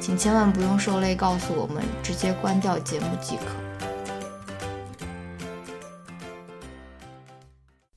[0.00, 3.42] 请千万不用受累告诉我们，直接关掉节目即可。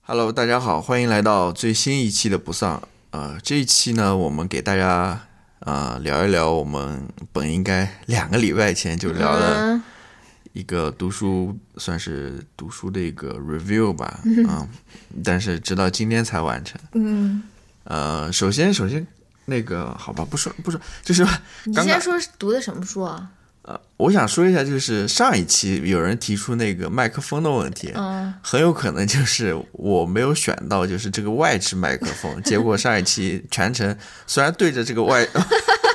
[0.01, 2.85] Hello，大家好，欢迎来到最新一期的不丧。
[3.11, 5.21] 呃，这一期呢，我们给大家
[5.59, 9.79] 啊聊一聊我们本应该两个礼拜前就聊的
[10.51, 14.67] 一个读书，算是读书的一个 review 吧，嗯，
[15.23, 16.77] 但是直到今天才完成。
[16.95, 17.43] 嗯。
[17.85, 19.05] 呃，首先，首先，
[19.45, 21.25] 那个，好吧，不说，不说，就是
[21.65, 23.29] 你先说读的什么书啊？
[23.63, 35.25] 呃，我想说一下，就是上一期有人提出那个麦克风的问题，嗯，很有可能就是我没有选到，就是这个外置麦克风， 结果上一期全程虽然对着这个外，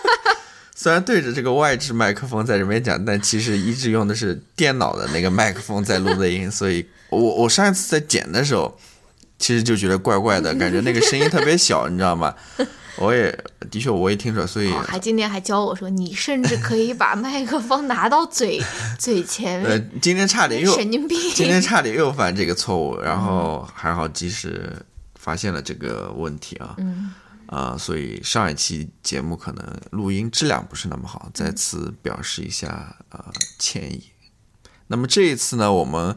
[0.75, 8.79] 虽然对着这个外置麦克风在这边讲，但其实一直用的是电脑的那个麦克风在录的音，所以我我上一次在剪的时候。
[9.41, 12.35] 其实就觉得怪怪的，感觉那个声音特别小，你知道吗？
[13.01, 13.33] 我也
[13.71, 18.61] 的确我也听出来，所以还今天还教我说，你甚至可以把麦克风拿到嘴
[18.99, 19.63] 嘴前。
[19.63, 24.85] 呃，今天差点又神经病，今天差点又犯这个错误，然后还好及时
[25.15, 26.75] 发现了这个问题啊。
[26.79, 27.13] 嗯。
[27.47, 33.25] 啊，所以上一期节目可能录音质量不是那么好，再次表示一下呃
[33.59, 34.11] 歉意。
[34.89, 36.17] 那么这一次呢，我们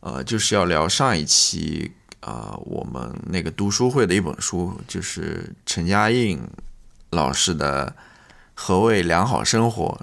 [0.00, 1.92] 呃就是要聊上一期。
[2.20, 6.40] 啊，我们那个读书会的一本书，就是陈嘉映
[7.10, 7.94] 老师的
[8.54, 9.98] 《何谓良好生活》，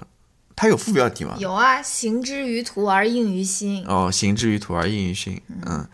[0.54, 1.36] 它有副标题吗？
[1.38, 3.84] 有啊，行之于途而应于心。
[3.86, 5.40] 哦，行之于途而应于心。
[5.66, 5.86] 嗯，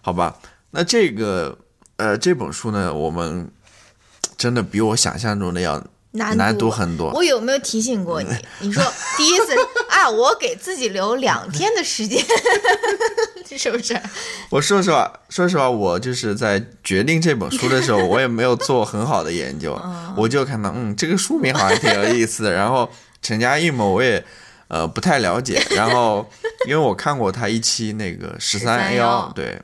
[0.00, 0.38] 好吧，
[0.70, 1.58] 那这个
[1.96, 3.50] 呃这本书呢，我们
[4.36, 5.82] 真的比我想象中的要。
[6.12, 7.12] 难读很多。
[7.12, 8.28] 我有没有提醒过你？
[8.58, 8.82] 你说
[9.16, 9.54] 第一次
[10.00, 12.24] 啊，我给自己留两天的时间，
[13.58, 14.00] 是不是？
[14.48, 19.78] 我说实话，说实话，我就是在决定这本书的时候，我也没有做很好的研究，
[20.16, 22.52] 我就看到，嗯，这个书名好像挺有意思的。
[22.56, 22.90] 然后
[23.20, 24.24] 陈嘉映嘛，我也
[24.68, 25.62] 呃不太了解。
[25.76, 26.26] 然后
[26.66, 29.60] 因为我看过他一期那个十三幺，对，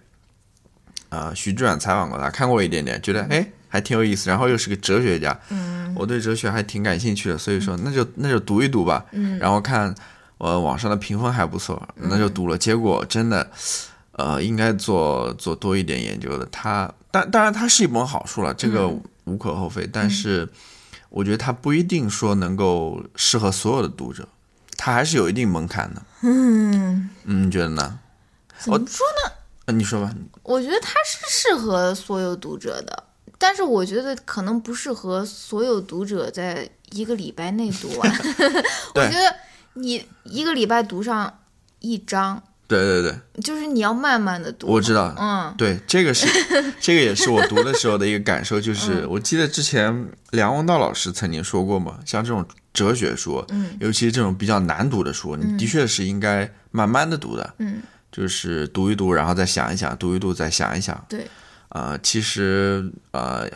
[1.09, 3.47] 啊，徐志远采访过他，看过一点点，觉得哎。
[3.69, 9.93] 还挺有意思，然后又是个哲学家，嗯，我对哲学还挺感兴趣的，所以说那就那就读一读吧，嗯，然后看
[10.39, 13.51] 呃网上的评分还不错，那就读了，结果真的，
[14.13, 16.47] 呃，应该做做多一点研究的。
[16.53, 18.89] 它当当然它是一本好书了，这个
[19.25, 20.49] 无可厚非，但是
[21.09, 24.29] 我觉得它不一定说能够适合所有的读者，
[24.77, 26.03] 它还是有一定门槛的。
[26.23, 27.99] 嗯嗯，你觉得呢？
[28.59, 29.33] 怎么说呢？
[29.67, 30.15] 那你说吧。
[30.43, 33.05] 我觉得它是适合所有读者的。
[33.39, 38.11] 但是我觉得可能不适合所有读者在一个礼拜内读 完。
[38.95, 39.37] 我觉得
[39.77, 41.39] 你一个礼拜读上
[41.81, 44.67] 一章，对对对，就是你要慢慢的读。
[44.67, 46.27] 我知道，嗯，对，这个是
[46.81, 61.27] 这个也是我读的时候的一个感受，就是我记得之前梁文道老师曾经说过嘛，像这种哲学书，嗯，尤其这种比较难读的书，你的确是应该慢慢的读的，嗯，就是读一读，然后再想一想，读一读再想一想，对。
[61.71, 63.47] 呃，其实呃，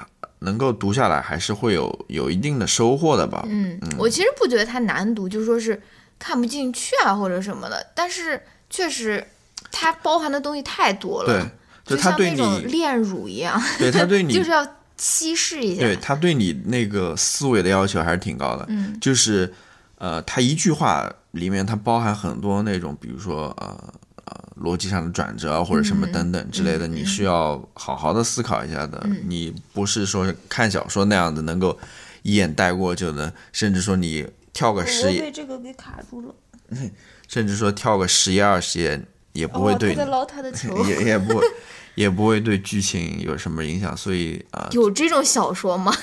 [0.40, 3.46] 能够读下来还是会有有一定的收获的吧。
[3.48, 5.80] 嗯，我其实不觉得它难读，就说是
[6.20, 7.84] 看不进去啊或者什么的。
[7.92, 9.26] 但是确实，
[9.72, 11.50] 它包含的东西太多了。
[11.84, 13.60] 对，就像那种炼乳一样。
[13.76, 14.64] 对他对你 就是要
[14.96, 15.80] 稀释一下。
[15.80, 18.64] 对他对你那个思维的要求还是挺高的。
[18.68, 19.52] 嗯，就是
[19.96, 23.94] 呃，他一句话里面它包含很多那种，比如说呃。
[24.26, 29.04] 呃，逻辑上的转折啊，或者什么等等之类的，你需要好好的思考一下的。
[29.24, 31.76] 你不是说看小说那样子能够
[32.22, 36.34] 一眼带过就能，甚至说你跳个十页，被这个给卡住了。
[37.28, 39.00] 甚至说跳个十页二十页
[39.32, 41.42] 也不会对，捞他的球， 也也不
[41.96, 43.96] 也不会对剧情有什么影响。
[43.96, 45.94] 所以啊，有这种小说吗？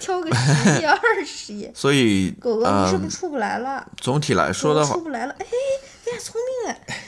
[0.00, 1.70] 跳个十页二十页。
[1.74, 3.86] 所以狗狗，你是不是出不来了？
[4.00, 5.34] 总体来说的话，出不来了。
[5.38, 6.98] 哎，哎呀，聪明哎，哎。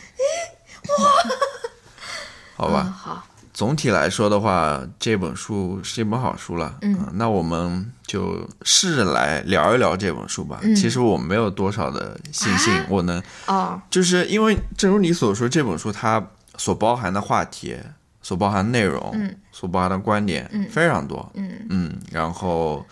[2.56, 6.76] 好吧，嗯好，总体来说的话，这本书是一本好书了。
[6.82, 10.58] 嗯那我们就试着来聊一聊这本书吧。
[10.62, 16.22] 嗯其实我没有多少的信心，啊我能，哦，就是因为正如你所说，这本书它
[16.56, 17.76] 所包含的话题、
[18.20, 21.30] 所包含的内容、嗯所包含的观点、嗯非常多。
[21.34, 22.84] 嗯，嗯，然后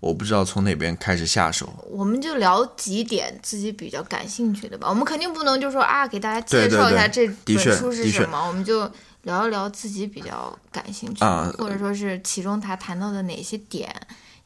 [0.00, 1.72] 我不知道从哪边开始下手。
[1.88, 4.86] 我们就聊几点自己比较感兴趣的吧。
[4.90, 8.90] 我们肯定不能就说啊，给大家介绍一下这本书是什么，我们就
[9.24, 13.94] 聊一聊自己比较感兴趣，啊或者说是其中他谈到的哪些点，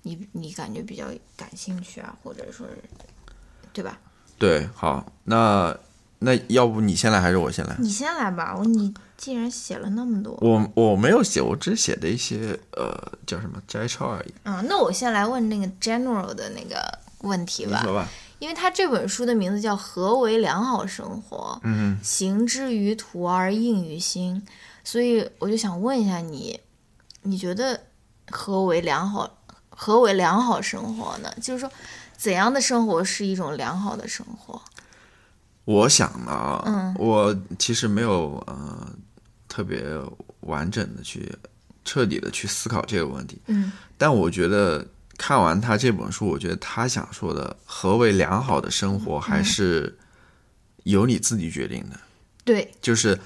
[0.03, 1.05] 你你感觉比较
[1.37, 2.83] 感兴趣啊，或者说是，
[3.73, 3.99] 对吧？
[4.39, 5.77] 对，好，那
[6.21, 7.77] 那要不你先来还是我先来？
[7.79, 12.97] 你先来吧，我你既然写了那么多，我我没有写，我只写的一些呃
[13.27, 14.35] 叫什么摘抄而已。
[14.45, 18.09] 嗯，那我先来问那个 general 的那个问题吧，你说吧。
[18.39, 24.41] 因为他这本书的名字叫《何为良好生活》，嗯行之于途而应于心，
[24.91, 26.59] 所以我就想问一下你，
[27.21, 27.79] 你觉得
[28.31, 29.39] 何为良好？
[29.69, 31.31] 何为良好生活呢？
[31.43, 31.71] 就是说，
[32.17, 34.59] 怎样的生活是一种良好的生活？
[35.67, 38.91] 我想呢啊，嗯我其实没有呃
[39.47, 39.85] 特别
[40.41, 41.31] 完整的去
[41.85, 44.87] 彻底的去思考这个问题，嗯但我觉得
[45.19, 49.99] 看完他这本书，我觉得他想说的何为良好的生活，还是
[50.85, 52.01] 由你自己决定的，
[52.43, 53.21] 对，就是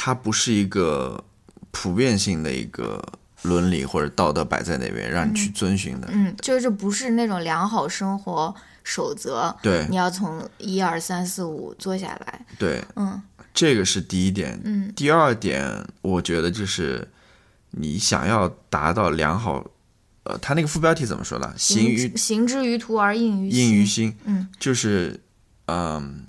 [0.00, 1.24] 它不是一个
[1.72, 3.04] 普遍性的一个
[3.42, 8.54] 伦理或者道德摆在那边让你去遵循的，嗯，就是不是那种良好生活
[8.84, 12.46] 守则，对你要从一二三四五做下来。
[12.56, 13.20] 对，嗯
[13.52, 14.60] 这个是第一点。
[14.62, 17.08] 嗯第二点，我觉得就是
[17.72, 19.66] 你想要达到良好，
[20.22, 21.52] 呃，他那个副标题怎么说的？
[21.58, 24.10] 行于行之于途而应于应于心。
[24.10, 25.20] 心，嗯就是，
[25.66, 26.24] 嗯，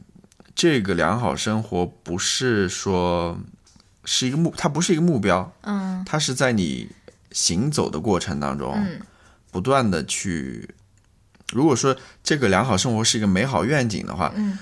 [0.55, 3.37] 这个良好生活不是说
[4.11, 6.89] 是一个目，它不是一个目标，嗯它是在你
[7.31, 8.99] 行走的过程当中，嗯
[9.51, 10.67] 不断的去。
[11.53, 14.57] 如果说这个良好生活是一个美好愿景的话，嗯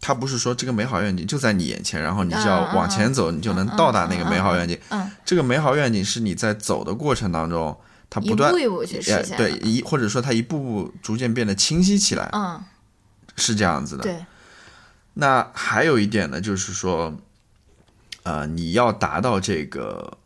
[0.00, 4.76] 它不是说这个美好愿景就在你眼前，然后你就嗯要嗯往前走，你就能到达那个美好愿景。
[4.88, 7.78] 嗯，这个美好愿景是你在走的过程当中，
[8.10, 9.36] 它一不断步一步去实呃现。
[9.38, 12.60] 对一或者说它一步步逐渐变得清晰起来，嗯，
[13.36, 14.02] 是这样子的。
[14.02, 14.26] 对，
[15.14, 17.16] 那还有一点呢，就是说，
[18.24, 20.18] 呃，你要达到这个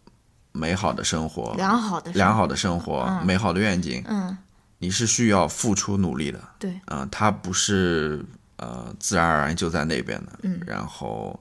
[0.53, 4.37] 美好的生活、良好的良好的生活、嗯美好的愿景，嗯，
[4.79, 6.41] 你是需要付出努力的。
[6.59, 8.25] 对，嗯、它不是
[8.56, 10.33] 呃自然而然就在那边的。
[10.43, 11.39] 嗯然后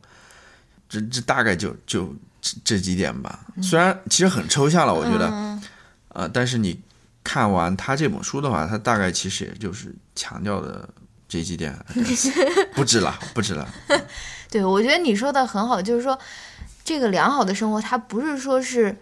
[0.89, 3.39] 这这大概就就这这几点吧。
[3.55, 5.61] 嗯虽然其实很抽象了，我觉得，嗯
[6.09, 6.79] 呃，但是你
[7.23, 10.87] 看完他这本书的话，他大概其实也就是强调的
[11.27, 11.77] 这几点，
[12.73, 13.67] 不止了，不止了。
[14.49, 16.17] 对，我觉得你说的很好，就是说，
[16.83, 18.97] 这个良好的生活，它不是说是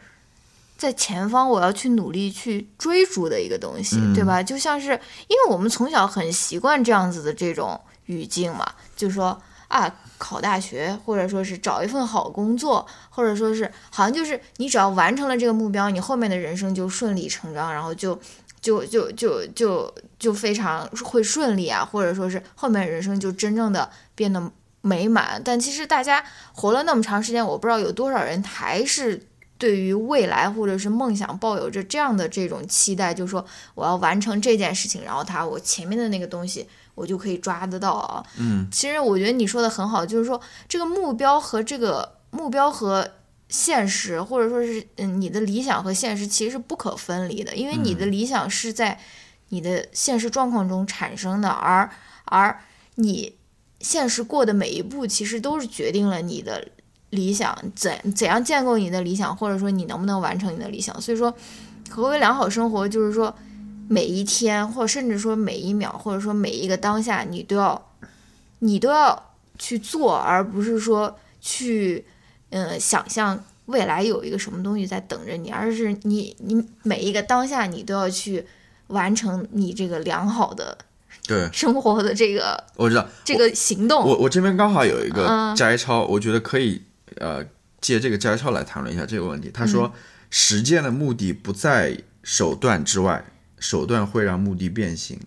[0.78, 4.42] 在前方我要去努力去追逐的一个东西，嗯对吧？
[4.42, 4.92] 就像是
[5.28, 8.66] 因为我们从小很习惯这样子的这种语境嘛，
[8.96, 18.20] 就说啊，考大学，或者说是找一份好工作，或者说是好像就是你只要完成了这个目标，你后面的人生就顺理成章，然后就。
[18.62, 24.52] 就就就就就非常会顺利啊，或者说是后面人生就真正的变得
[24.86, 25.42] 美满。
[25.44, 26.24] 但其实大家
[26.54, 29.28] 活了那么长时间，我不知道有多少人还是
[29.58, 38.24] 对于未来或者是梦想抱有着这样的这种期待，就是说我要完成这件事情，然后他我前面的那个东西我就可以抓得到啊。
[38.38, 43.10] 嗯，其实我觉得你说的很好，就是说这个目标和这个目标和
[43.48, 49.00] 现实，或者说是嗯你的理想和现实其实是不可分离的，因为你的理想是在
[49.50, 51.90] 你的现实状况中产生的，而
[52.26, 52.60] 而
[52.96, 53.35] 你
[53.88, 56.68] 现实过的每一步，其实都是决定了你的
[57.12, 61.00] 理想怎怎样建构你的理想，或者说你能不能完成你的理想。
[61.00, 61.32] 所以说，
[61.92, 63.32] 何为良好生活，就是说
[63.88, 67.92] 每一天，或甚至说每一秒，或者说每一个当下，你都要
[68.58, 72.04] 你都要去做，而不是说去
[72.50, 78.48] 呃想象未来有一个什么东西在等着你，而是你你每一个当下，你都要去
[78.88, 80.76] 完成你这个良好的
[81.28, 83.08] 对，生活的这个我知道。
[83.24, 84.06] 这个行动。
[84.06, 86.82] 我我这边刚好有一个嗯摘抄，我觉得可以
[87.18, 87.44] 呃
[87.82, 89.50] 借这个摘抄来谈论一下这个问题。
[89.54, 89.94] 他嗯说，
[90.30, 93.26] 实践的目的不在手段之外，
[93.60, 95.20] 手段会让目的变形。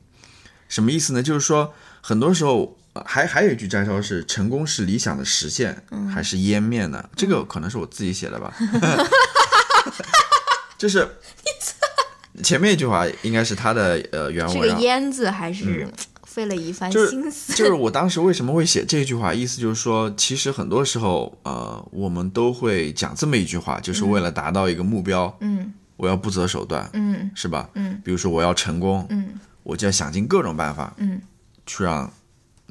[0.69, 1.23] 什么意思呢？
[1.23, 7.09] 就是说，很多时候呃还还有一句摘抄是：成功是理想的实现，嗯还是湮灭呢？
[7.17, 8.55] 这个可能是我自己写的吧。
[10.79, 11.09] 就是
[12.43, 15.87] 前面一句话应该是他的呃原文啊，个“烟”字还是
[16.25, 17.53] 费了一番心思。
[17.57, 25.73] 就是我当时为什么会写这句话，意思就是说，其实很多时候，呃，我们都会讲这么一句话，就是为了达到一个目标，嗯。
[25.97, 27.29] 我要不择手段，嗯。
[27.35, 27.69] 是吧？
[27.75, 28.01] 嗯。
[28.05, 29.35] 比如说我要成功，嗯。
[29.65, 31.21] 我就要想尽各种办法嗯。
[31.67, 32.09] 去让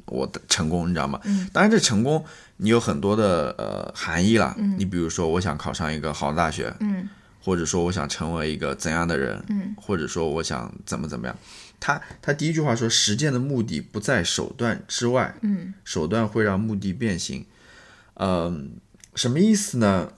[0.06, 1.20] 我的成功，你知道吗？
[1.24, 1.46] 嗯。
[1.52, 2.24] 当然，这成功
[2.56, 4.56] 你有很多的呃含义啦。
[4.78, 7.06] 你比如说，我想考上一个好的大学，嗯
[7.48, 11.34] 或者说我想成为一个怎样的人，嗯或者说我想怎么怎么样。
[11.80, 17.46] 他他第一句话说，实践的目的不在手段之外，嗯，手段会让目的变形。
[18.16, 18.72] 嗯、
[19.14, 20.12] 什么意思呢？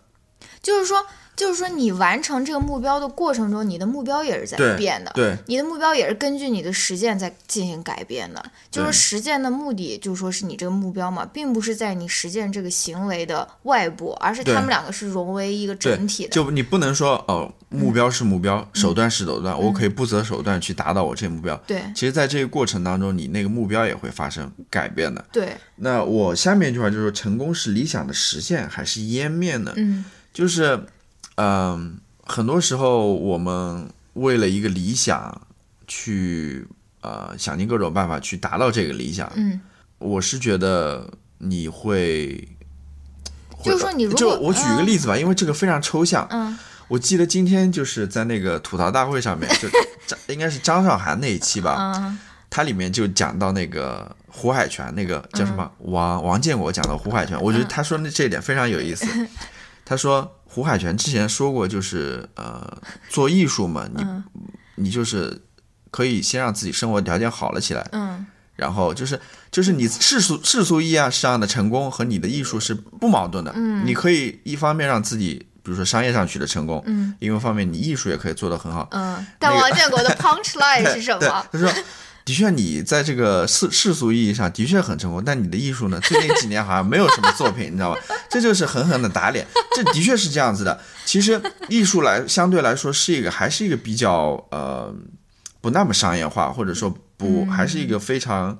[0.62, 5.10] 就是说，就是说，你完成这个目标的过程中，你的目标也是在变的。
[5.14, 16.30] 对你的目标也是根据你的实践在进行改变的，就是对实践的目的，就是说是你这个目标嘛，并不是在你实践这个行为的外部，而是对他们两个是融为一个整体的。
[16.30, 21.56] 就你不能说哦，目标是目标，嗯手段是手段，我可以不择手段去达到我这个目标。
[21.66, 25.24] 对其实，在这个过程当中，你那个目标也会发生改变的。
[25.32, 29.72] 对，那我下面一句话就是说，成功是理想的实现还是湮灭呢？
[29.76, 30.86] 嗯就是，
[31.36, 35.40] 嗯、很多时候我们为了一个理想
[35.86, 36.66] 去
[37.00, 39.60] 呃想尽各种办法去达到这个理想，嗯，
[39.98, 42.48] 我是觉得你会。
[43.50, 46.26] 会就是说你如果就我举一个例子吧，因为这个非常抽象。
[46.30, 46.58] 嗯
[46.88, 49.68] 我记得今天就是在那个吐槽大会上面，就
[50.08, 52.18] 张应该是张韶涵那一期吧，嗯
[52.50, 59.06] 它里面就讲到那个胡海泉，那个叫什么、王王建国讲的胡海泉，我觉得他说的这一点非常有意思。
[59.90, 62.78] 他说胡海泉之前说过，就是呃，
[63.08, 64.04] 做艺术嘛，你、
[64.76, 65.42] 你就是
[65.90, 69.20] 可以先让自己生活条件好了起来，嗯然后就是
[69.50, 75.44] 就是你世俗世俗意义上的成功和你的艺术是不矛盾的，嗯，你可以一方面让自己。
[75.62, 79.26] 比如说商业上取得成功，嗯，另一方面你艺术也可以做得很好，嗯。
[79.38, 81.70] 但王建国的 punch line 是什么？，他说，
[82.24, 88.00] 的确你在这个世世俗意义上的确很成功，但你的艺术呢， 最近几年好像没有什么作品，你知道吧？
[88.28, 90.80] 这就是狠狠的打脸，这的确是这样子的。
[91.04, 94.94] 其实艺术来相对来说是一个还是一个比较呃
[95.60, 98.56] 不那么商业化，或者说不、还是一个非常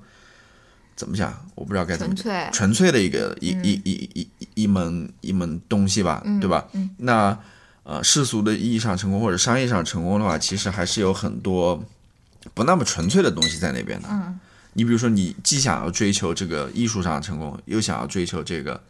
[0.95, 2.23] 怎么讲，我不知道该怎么讲。
[2.23, 2.49] 纯粹。
[2.51, 6.67] 纯粹的一个一一一一一一门一门东西吧，对吧？
[6.97, 7.37] 那
[7.83, 11.81] 呃世俗的意义上成功或者商业上成功的话，其实还是有很多
[12.53, 14.07] 不那么纯粹的东西在那边的。
[14.11, 14.39] 嗯，
[14.73, 18.81] 你比如说，你既想要追求这个艺术上的成功，又想要追求这个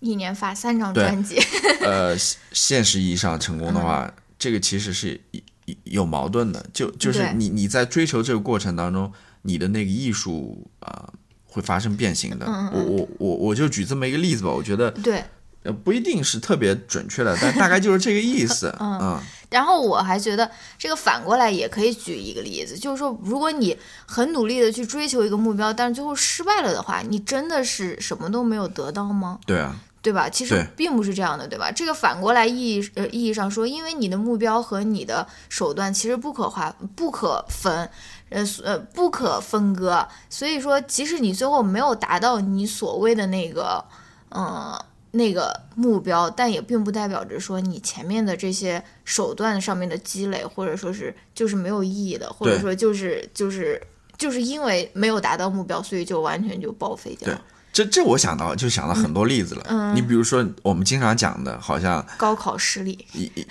[0.00, 1.38] 一年发三张专辑，
[1.80, 5.20] 呃现现实意义上成功的话，这个其实是
[5.64, 6.64] 有有矛盾的。
[6.72, 11.08] 就就是你你在追求这个过程当中，你的那个艺术啊、
[11.46, 12.46] 会发生变形的。
[12.72, 15.24] 我我我我就举这么一个例子吧，我觉得对。
[15.66, 18.74] 呃不一定是特别准确的，但大概就是这个意思。
[18.80, 29.38] 嗯嗯然后我还觉得这个反过来也可以举一个例子，就是说，如果你很努力的去追求一个目标，但是最后失败了的话，你真的是什么都没有得到吗？
[29.46, 30.28] 对啊，对吧？
[30.28, 31.70] 其实并不是这样的，对吧？
[31.70, 37.88] 这个反过来意义呃意义上说，因为你的目标和你的手段其实不可划不可分，
[38.30, 43.82] 呃呃不可分割，所以说即使你最后没有达到你所谓的那个
[44.30, 44.76] 呃
[45.16, 53.82] 那个目标，但也并不代表着说你前面的这些手段上面的积累，或者说是就是没有意义的，或者说就是就是
[54.16, 57.42] 就是因为没有达到目标，所以就完全就报废掉了。
[57.76, 59.66] 这这我想到就想到很多例子了。
[59.68, 62.98] 嗯你比如说我们经常讲的，好像高考失利，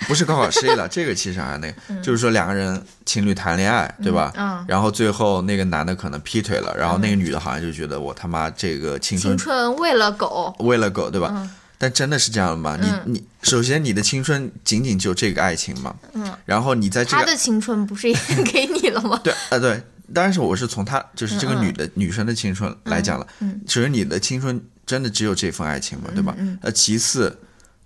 [0.08, 4.32] 不是高考失利了，这个其实还那个，就是说两个人情侣谈恋爱，对吧？
[4.36, 11.30] 嗯然后最后那个男的可能劈腿了，然后那个女的好像就觉得我他妈这个青春青春为了狗，为了狗，对吧？
[11.32, 12.76] 嗯但真的是这样吗？
[12.80, 15.94] 你你首先你的青春仅仅就这个爱情吗？
[16.14, 18.16] 嗯，然后你在这个他的青春不是也
[18.50, 19.20] 给你了吗？
[19.22, 19.82] 对啊、对，
[20.14, 23.26] 当然是我是从她就是这个女的、女生的青春来讲了。
[23.40, 26.10] 嗯首先你的青春真的只有这份爱情嘛？
[26.14, 26.34] 对吧？
[26.38, 27.36] 嗯呃，其次，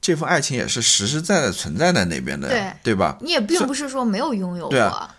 [0.00, 3.16] 这份爱情也是实实在在存在在那边的，对对吧？
[3.22, 5.10] 你也并不是说没有拥有过，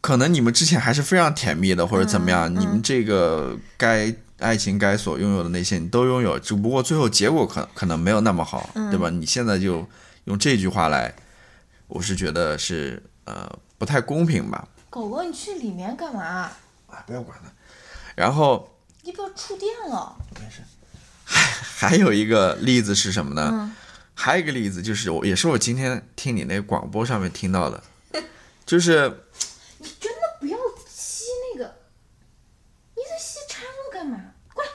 [0.00, 9.08] 可能你们之前还是非常甜蜜的，或者怎么样，嗯你们这个该爱情该所拥有的那些你都拥有，只不过最后结果可可能没有那么好，嗯对吧？
[9.08, 9.86] 你现在就
[10.24, 11.14] 用这句话来，
[11.86, 14.68] 我是觉得是呃不太公平吧？
[14.94, 16.22] 狗狗，你去里面干嘛？
[16.86, 17.50] 啊，不要管它。
[18.14, 20.16] 然后你不要触电了。
[20.36, 20.62] 没事
[21.24, 23.50] 还 还有一个例子是什么呢？
[23.52, 23.74] 嗯
[24.16, 27.82] 还有一个例子就是我也是我今天听你那个广播上面听到的，
[28.64, 29.24] 就是
[29.78, 30.56] 你真的不要
[30.88, 31.74] 吸那个，
[32.94, 34.20] 你在吸插座干嘛？
[34.54, 34.70] 过来。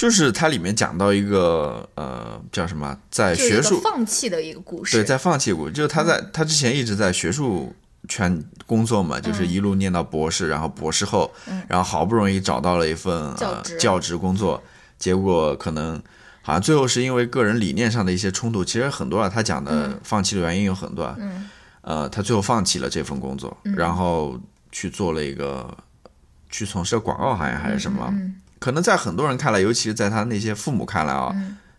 [0.00, 4.96] 就是它里面讲到一个呃叫什么，在学术放弃的一个故事。
[4.96, 7.74] 对在放弃过，就是他在他之前一直在学术
[8.08, 11.30] 圈工作嘛，就是一路念到博士，然后博士后，
[11.68, 13.76] 然后好不容易找到了一份呃教职。
[13.76, 14.62] 教职工作，
[14.98, 16.02] 结果可能
[16.40, 21.14] 好像最后是因为个人理念上的一些冲突，其实很多啊，他讲的放弃的原因有很多啊，
[21.82, 24.40] 呃，他最后放弃了这份工作，然后
[24.72, 25.76] 去做了一个
[26.48, 28.10] 去从事广告行业还是什么，
[28.60, 31.34] 可能在很多人看来，尤其是在他那些父母看来啊。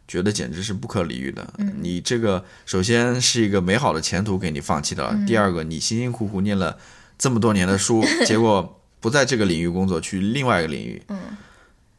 [0.08, 1.54] 觉得简直是不可理喻的。
[1.80, 6.78] 你这个首先是一个美好的前途给你放弃了，第二个你辛辛苦苦念了
[7.18, 11.02] 这么多年的书， 结果不在这个领域工作，去另外一个领域。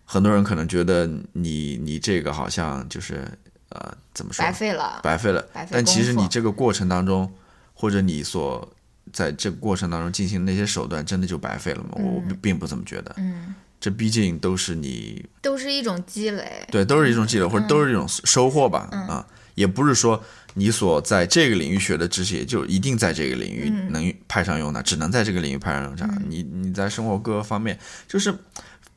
[0.04, 3.26] 很多人可能觉得你你这个好像就是
[3.70, 7.32] 呃怎么说白费了，白费了白费但其实你这个过程当中，
[7.72, 8.70] 或者你所
[9.10, 11.92] 在这个过程当中进行的那些手段，真的就白费了吗？
[11.94, 13.14] 我并并不这么觉得。
[13.16, 16.64] 嗯，这毕竟都是你都是一种积累。
[16.70, 18.88] 对，都是一种积累，或者都是一种收获吧。
[19.08, 20.22] 啊，也不是说
[20.54, 26.08] 你所在这个领域学的知识，也就一定在这个领域能派上用场，只能在这个领域派上用场。
[26.28, 28.32] 你你在生活各个方面，就是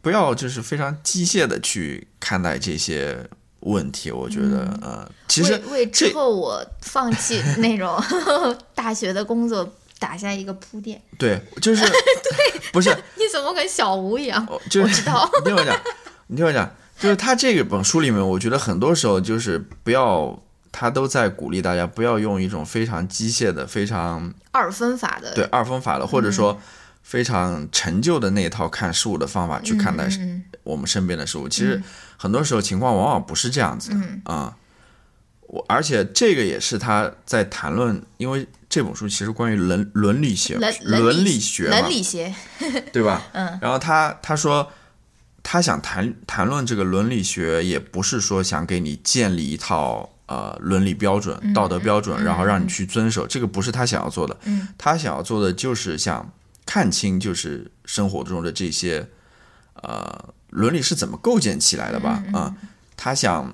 [0.04, 3.28] 不要就是非常机械的去看待这些
[3.62, 4.12] 问题。
[4.12, 8.00] 我觉得，呃，其实为为之后我放弃那种
[8.76, 11.02] 大学的工作打下一个铺垫。
[11.18, 14.46] 对，就是对 不是你怎么跟小吴一样？
[14.50, 15.80] 哦就是我知道你听我讲，
[16.28, 20.38] 你听我讲，就是他这本书里面，我觉得很多时候就是不要，
[20.72, 26.60] 他都在鼓励大家不要用一种非常机械的、非常二分法的，对二分法的，或者说
[27.02, 31.48] 非常陈旧的那一套看事物的方法去看待嗯我们身边的事物。
[31.48, 31.82] 其实
[32.18, 34.58] 很多时候情况往往不是这样子的嗯啊。
[35.48, 42.36] 我而且这个也是他在谈论，因为这本书其实关于伦伦理学、伦伦理理学，伦理学，
[42.92, 43.22] 对吧？
[43.32, 43.58] 嗯。
[43.62, 44.70] 然后他他说，
[45.42, 54.38] 他想谈谈论这个伦理学，也不是说想给你建立一套呃伦理标准、嗯道德标准，然后让你去遵守，这个不是他想要做的。
[54.44, 56.30] 嗯，他想要做的就是想
[56.66, 59.08] 看清，就是生活中的这些
[59.76, 62.22] 呃伦理是怎么构建起来的吧？
[62.28, 62.56] 嗯啊、
[62.98, 63.54] 他想，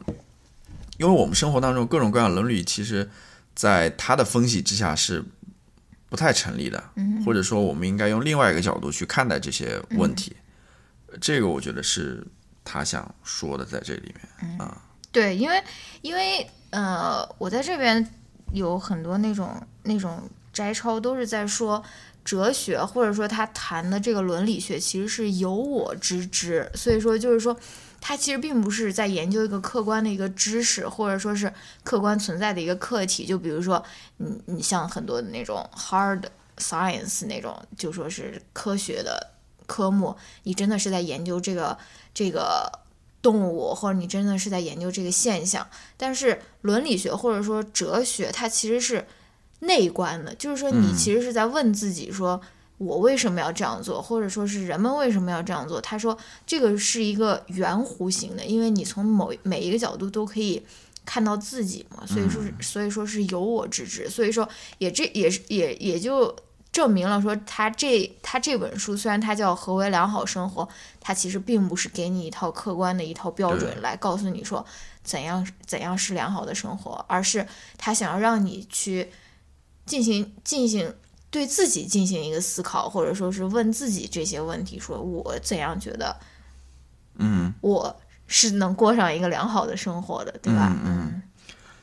[0.97, 3.07] 因为我们生活当中各种各样的伦理，其实
[3.55, 5.23] 在他的分析之下是
[6.09, 10.35] 不太成立的，嗯或者说我们应该用另外一个角度去看待这些问题。
[11.19, 12.25] 这个我觉得是
[12.63, 14.81] 他想说的，在这里面啊。
[15.11, 15.61] 对，因为
[16.01, 18.07] 因为呃，我在这边
[18.53, 21.83] 有很多那种那种摘抄，都是在说
[22.23, 27.55] 哲学，或者说他谈的这个伦理学，其实是有我之知，所以说就是说。
[28.01, 33.25] 他其实并不是在研究一个客观的一个知识，或者说是客观存在的一个课题。
[33.25, 33.81] 就比如说，
[34.17, 36.23] 你你像很多的那种 hard
[36.57, 39.31] science 那种，就说是科学的
[39.67, 41.77] 科目，你真的是在研究这个
[42.11, 42.71] 这个
[43.21, 45.65] 动物，或者你真的是在研究这个现象。
[45.95, 49.05] 但是伦理学或者说哲学，它其实是
[49.59, 52.41] 内观的，就是说你嗯其实是在问自己说。
[52.83, 55.79] 我为什么要这样做，或者说是人们为什么要这样做？
[55.79, 56.17] 他说
[56.47, 60.65] 这个是一个圆弧形的，因为你从某每一个角度都可以
[61.05, 66.35] 看到自己嘛，所以说是所以说是有我之知，所以说也这也是也也就
[66.71, 70.67] 证明了说他这他这本书虽然它叫何为良好生活，
[70.99, 74.65] 它其实并不是给你一套客观的一套标准来告诉你说
[75.03, 77.45] 怎样怎样是良好的生活，而是
[77.77, 79.11] 他想要让你去
[79.85, 80.91] 进行进行
[81.31, 86.15] 对自己进行一个思考，或者说是问自己这些问题，说我怎样觉得
[87.15, 87.95] 嗯，我
[88.27, 90.75] 是能过上一个良好的生活的，对吧？
[90.85, 91.21] 嗯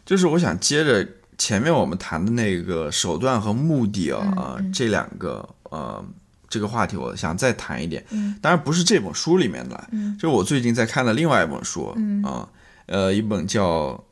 [0.04, 1.06] 就是我想接着
[1.36, 6.04] 前面我们谈的那个手段和目的啊，呃这两个呃
[6.48, 8.02] 这个话题，我想再谈一点。
[8.10, 8.34] 嗯。
[8.40, 10.16] 当然不是这本书里面的，嗯。
[10.18, 12.22] 就我最近在看的另外一本书，嗯。
[12.22, 12.48] 啊，
[12.86, 14.02] 呃，一本叫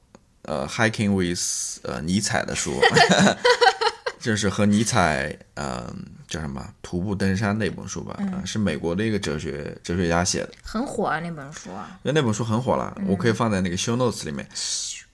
[0.42, 1.38] 呃《Hiking with》
[1.82, 2.74] 呃尼采的书，
[4.26, 5.88] 这是和尼采呃
[6.26, 8.32] 叫什么徒步登山那本书吧，嗯。
[8.32, 10.50] 呃是美国的一个哲学哲学家写的。
[10.64, 13.06] 很火啊那本书啊，因为那本书很火了，嗯。
[13.06, 14.44] 我可以放在那个 show notes 里面。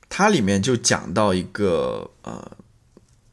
[0.08, 2.56] 它里面就讲到一个呃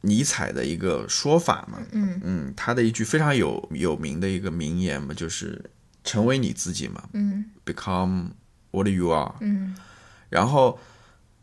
[0.02, 2.20] 尼采的一个说法嘛，嗯。
[2.22, 5.70] 嗯，他的一句非常有有名的一个名言嘛，就是
[6.04, 7.08] 成为你自己嘛。
[7.14, 8.32] 嗯，become
[8.70, 9.34] what you are。
[9.40, 9.74] 嗯。
[10.28, 10.78] 然后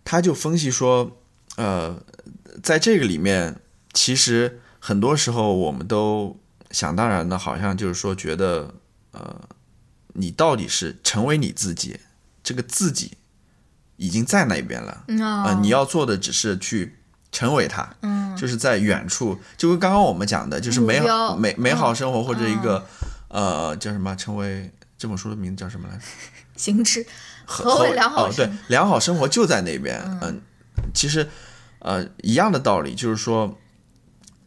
[0.05, 1.19] 他就分析说，
[1.55, 1.99] 呃，
[2.61, 3.59] 在这个里面，
[3.97, 6.37] 其实很多时候我们都
[6.69, 8.75] 想当然的，好像就是说觉得，
[9.11, 9.49] 呃，
[10.13, 11.99] 你到底是成为你自己，
[12.43, 13.17] 这个自己
[13.95, 16.99] 已经在那边了，嗯你要做的只是去
[17.31, 22.85] 成为它，嗯就是在远处，就跟刚刚我们讲的，就是美好美美好生活或者一嗯个、
[23.29, 26.03] 呃叫什么，成为这本书的名字叫什么来着？
[26.55, 27.03] 行之
[27.45, 29.99] 何何为良好哦，对生，良好生活就在那边。
[30.21, 30.39] 嗯，
[30.93, 31.27] 其实
[31.79, 33.57] 呃一样的道理，就是说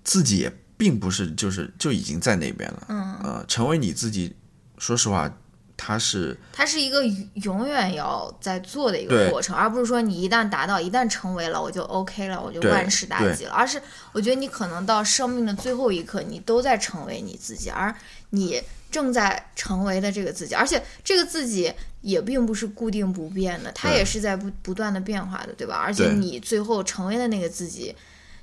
[0.05, 2.87] 自己也并不是就是就已经在那边了。
[2.89, 4.35] 嗯，呃，成为你自己，
[4.79, 5.31] 说实话，
[5.77, 7.05] 它是它是一个
[7.43, 13.53] 永远要在做的一个过程，而不是说你一旦达到，一旦成为了，我就 OK 了，我就万事大吉了。
[13.53, 13.81] 而是
[14.13, 17.95] 我觉得你可能到生命的最后一刻，你都在成为你自己，而
[18.31, 25.77] 你正在成为的这个自己，而且这个自己也并不是固定不变的，它也是在不不断的变化的，对吧？
[25.77, 27.95] 而且你最后成为的那个自己。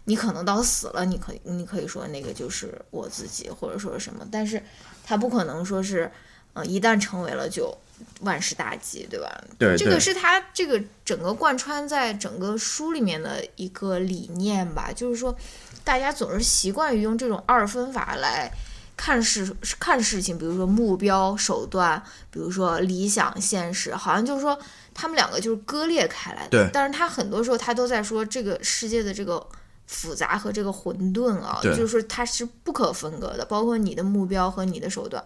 [0.09, 4.63] 你可能到死了，你可以你可以说那个就是我自己，或者说是什么，但是
[5.03, 6.09] 他不可能说是，
[6.53, 7.77] 呃，一旦成为了就
[8.21, 9.29] 万事大吉，对吧？
[9.59, 15.35] 对对这个是他这个整个贯穿在整个书里面的一个理念吧，就是说，
[15.83, 18.49] 大家总是习惯于用这种二分法来
[18.95, 24.57] 看事看事情，比如说目标、手段，比如说理想、现实，好像就是说
[24.93, 26.51] 他们两个就是割裂开来的。
[26.51, 29.45] 对但是他很多时候他都在说这个世界的这个。
[29.87, 35.23] 复杂和这个混沌啊，就是说它是不可分割的，包括你的目标和你的手段，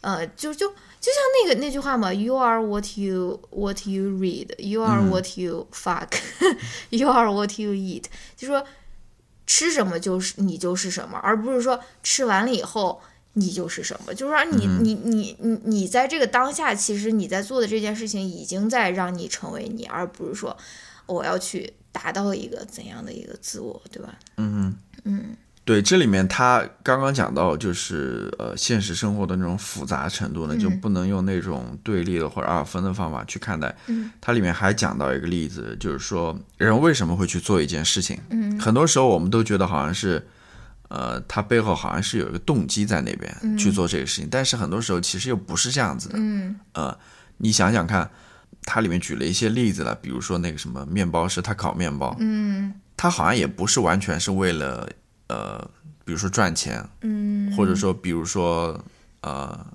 [0.00, 5.10] 呃，就就就像那个那句话嘛，You are what you what you read, you are 嗯。
[5.10, 6.08] what you fuck,
[6.90, 8.64] you are what you eat，就说
[9.46, 13.00] 吃什么就是你就是什么，而不是说吃完了以后
[13.34, 14.14] 你就是什么。
[14.14, 14.84] 就是说你、嗯。
[14.84, 20.56] 你你你你在这个当下，其实你在做的这件事情已经在让你成为你，而不是说
[21.06, 24.14] 我要去达到一个怎样的一个自我，对吧？
[24.36, 24.72] 嗯
[25.04, 33.74] 嗯对，这里面他刚刚讲到，就是呃，现实生活的那种复杂程度呢，就不能用那种对立的或者二分的方法去看待。
[33.88, 38.18] 嗯，它里面还讲到一个例子，就是说人为什么会去做一件事情？
[38.30, 40.26] 嗯，很多时候我们都觉得好像是，
[40.88, 46.14] 呃，他背后好像是有一个动机在那边去做这个事情，但是很多时候其实又不是这样子的。
[46.16, 46.98] 嗯呃，
[47.36, 48.10] 你想想看，
[48.64, 54.88] 它里面举了一些例子了，比如说那个什么面包师，他烤面包，嗯他好像也不是完全是为了
[55.28, 55.58] 呃，
[56.04, 58.78] 比如说赚钱，嗯，或者说比如说
[59.20, 59.66] 呃，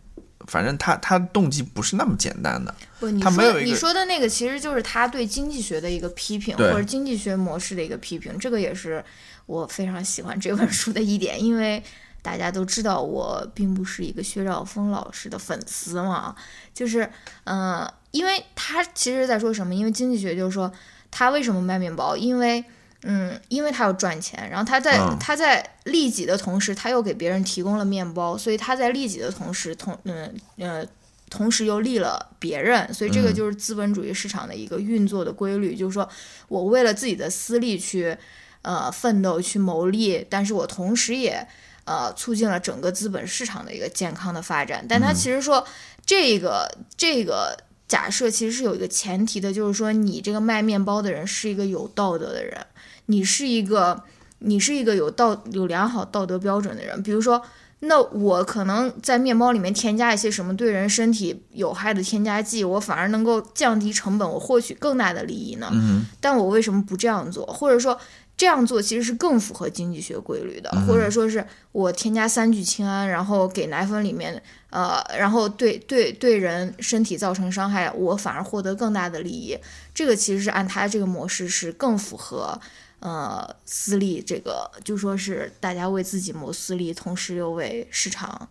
[0.48, 2.76] 反正他他动机不是那么简单的。
[3.00, 8.38] 不，你说他没有你说的那个其实就是他对经济学的一个批评，或者经济学模式的一个批评。
[8.38, 9.04] 这个也是
[9.46, 11.82] 我非常喜欢这本书的一点，因为
[12.22, 16.36] 大家都知道我并不是一个薛兆丰老师的粉丝嘛，
[16.74, 17.10] 就是
[17.46, 19.76] 嗯、呃因为他其实在说什么？
[19.76, 20.71] 因为经济学就是说
[21.12, 22.63] 他为什么卖面包，因为。
[23.06, 30.86] 嗯，因为他要赚钱，然后他在、嗯他在利己的同时，他又给别人提供了面包，所以他在利己的同时，同嗯呃
[31.30, 36.08] 同时又利了别人，所以这个嗯就是资本主义市场的一个运作的规律，就是说
[36.47, 38.17] 我为了自己的私利去
[38.62, 41.45] 呃奋斗去谋利，但是我同时也
[41.84, 44.86] 呃促进了整个资本市场的一个健康的发展。
[44.88, 45.67] 但他其实说
[46.06, 47.58] 这个这个
[47.93, 52.65] 假设其实是有一个前提的，就是说你这个卖面包的人是一个有道德的人，
[53.06, 54.03] 你是一个
[54.39, 57.43] 你是一个有道有良好道德标准的人，比如说。
[57.86, 65.67] 那我可能在面包里面添加一些什么对人身体有害的添加剂，我反而能够降低成本，我获取更大的利益呢？
[65.73, 67.45] 嗯但我为什么不这样做？
[67.45, 67.99] 或者说
[68.36, 79.58] 这样做其实是更符合经济学规律的，或者说是我添加三聚氰胺，然后给奶粉里面呃，然后对对对人身体造成伤害，我反而获得更大的利益。
[79.93, 82.60] 这个其实是按他这个模式是更符合。
[83.00, 88.48] 呃，私利这个就说是大家为自己谋私利，同时又为市场，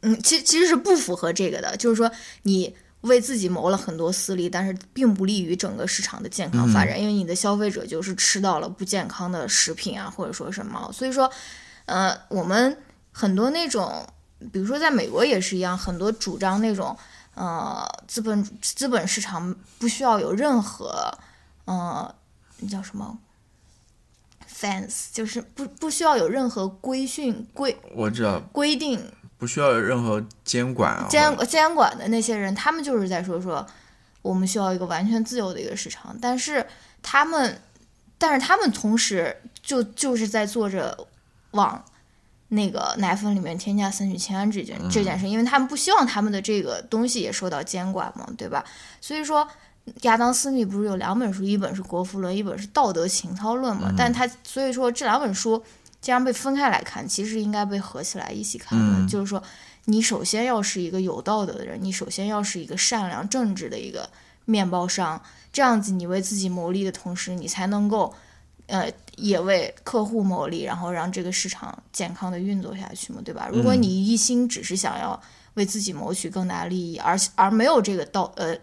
[0.00, 1.76] 嗯，其其实是不符合这个的。
[1.76, 2.10] 就是说，
[2.42, 10.90] 你为自己谋了很多私利，但是并不利于整个市场的健康发展，因为你的消费者就是吃到了不健康的食品啊，或者说什么。
[10.92, 11.30] 所以说，
[11.86, 12.76] 呃，我们
[13.12, 14.06] 很多那种，
[14.52, 16.96] 比如说在美国也是一样，很多主张那种，
[17.34, 21.12] 呃，资本资本市场不需要有任何，
[21.64, 22.14] 呃，
[22.58, 23.18] 那叫什么
[24.48, 29.04] ？fans 就是不不需要有任何规训规我知道规定
[29.42, 33.66] 不需要有任何监管啊，监监管的那些人，他们就是在说说
[34.22, 36.64] 我们需要一个完全自由的一个市场，但是
[37.02, 37.60] 他们，
[38.18, 40.96] 但是他们同时就就是在做着
[41.50, 41.84] 往
[42.50, 48.64] 那个奶粉里面添加三聚氰胺这件这件事，因为他们不希望他们的这个东西也受到监管嘛，对吧？
[49.00, 49.48] 所以说。
[50.02, 53.92] 亚当·斯密不是有两本书，一本是《国富论》，一本是《道德情操论》嘛？
[53.98, 55.60] 但他所以说这两本书
[56.02, 58.84] 既然被分开来看，其实应该被合起来一起看的。
[58.98, 59.42] 嗯就是说，
[59.84, 64.10] 你首先要是一个有道德的人，你首先要是一个善良正直的一个
[64.44, 68.12] 面包商，这样子你为自己谋利的同时，你才能够，
[68.66, 73.48] 呃，也为客户谋利，然后让这个市场健康的运作下去嘛，对吧？
[73.52, 75.20] 如果你一心只是想要
[75.54, 78.56] 为自己谋取更大利益，而而没有这个道呃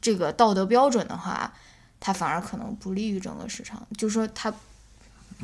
[0.00, 1.52] 这个道德标准的话，
[2.00, 4.52] 它反而可能不利于整个市场，就是说它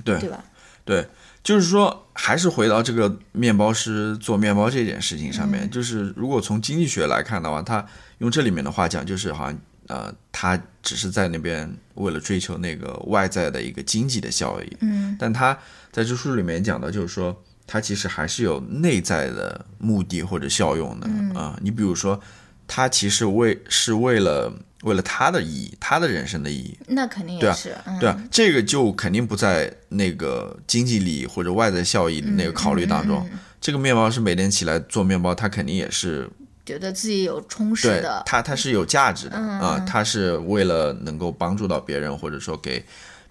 [0.04, 0.42] 对对吧？
[0.88, 1.06] 对，
[1.44, 7.84] 就是说，还是回到这个面包师做面包这件事情上面，就是如果从经济学来看的话，他
[8.18, 15.14] 用这里面的话讲，就是好像呃，他只是在那边为了追求那个外在的一个经济的效益，嗯。
[15.18, 15.52] 但他
[15.92, 21.06] 在这书里面讲的就是说，他其实还是有内在的目的或者效用的
[21.38, 22.18] 啊、你比如说，
[22.66, 24.50] 他其实为是为了
[24.82, 33.28] 为了他的意义，他的人生的意义，那肯定对啊也是，嗯、对啊，这个就肯定不在那个经济利益或者外在效益的那个考虑当中。
[33.60, 36.30] 这个面包师每天起来做面包，他肯定也是
[36.64, 42.84] 觉得自己有充实的，他，他是有价值的啊、他是为了能够帮助到别人，或者说给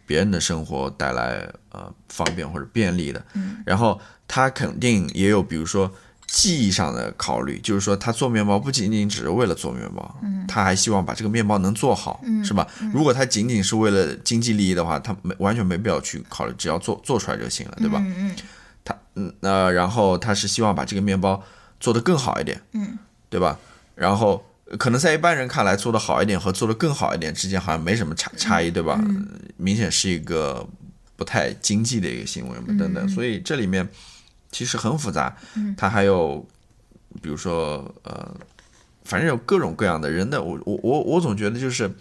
[0.06, 3.24] 别人的生活带来呃方便或者便利的。
[3.66, 5.90] 然后他肯定也有，比如说。
[6.28, 12.68] 技艺上的考虑，就是说他做面包不仅仅只是为了做面包，他还希望把这个面包能做好，是吧？
[12.94, 18.00] 如果他仅仅是为了经济利益的话，他没完全没必要去考虑，只要做做出来就行了，对吧？
[18.06, 18.36] 嗯嗯
[18.84, 21.42] 他嗯呃，然后他是希望把这个面包
[21.80, 22.98] 做得更好一点，嗯，
[23.30, 23.58] 对吧？
[23.96, 29.02] 然后呃可能在一般人看来，做得好一点和做得更好一点之间好像没什么差差异，对吧？
[29.56, 30.68] 明显是一个
[31.16, 33.08] 不太经济的一个行为嘛，等等。
[33.10, 33.88] 所以这里面
[34.58, 35.38] 其实很复杂，
[35.78, 36.44] 它还有
[37.22, 38.36] 比如说呃，
[39.04, 41.92] 反正有各种各样的人的，我我我我总觉得就是。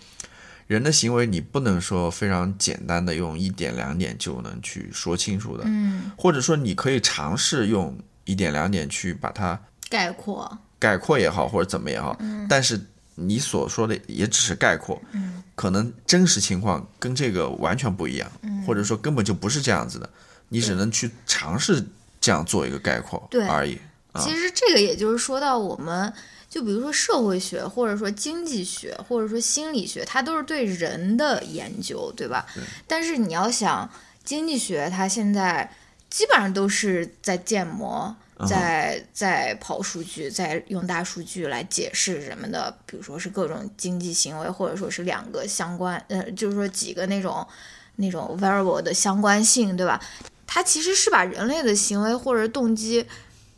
[0.69, 9.57] 人的行为，你不能说非常简单的用一点两点就能去说清楚的，嗯，或者说你可以尝试用一点两点去把它
[9.89, 12.49] 概括，概括也好，或者怎么也好，嗯。
[12.51, 15.41] 但是你所说的也只是概括，嗯。
[15.55, 18.61] 可能真实情况跟这个完全不一样，嗯。
[18.65, 20.11] 或者说根本就不是这样子的，
[20.49, 21.87] 你只能去尝试
[22.27, 23.79] 这样做一个概括对而已。
[24.19, 26.13] 其实这个也就是说到我们，
[26.51, 32.45] 就比如说社会学，或者说经济学，或者说心理学，它都是对人的研究，对吧？
[32.89, 33.89] 但是你要想，
[34.25, 35.73] 经济学它现在
[36.11, 38.17] 基本上都是在建模。
[38.47, 47.47] 在在跑数据，在用大数据来解释人们的，比如说是各种经济行为，或者说是两个相关，呃，就是说几个那种
[47.95, 49.99] 那种 variable 的相关性，对吧？
[50.47, 53.05] 它其实是把人类的行为或者动机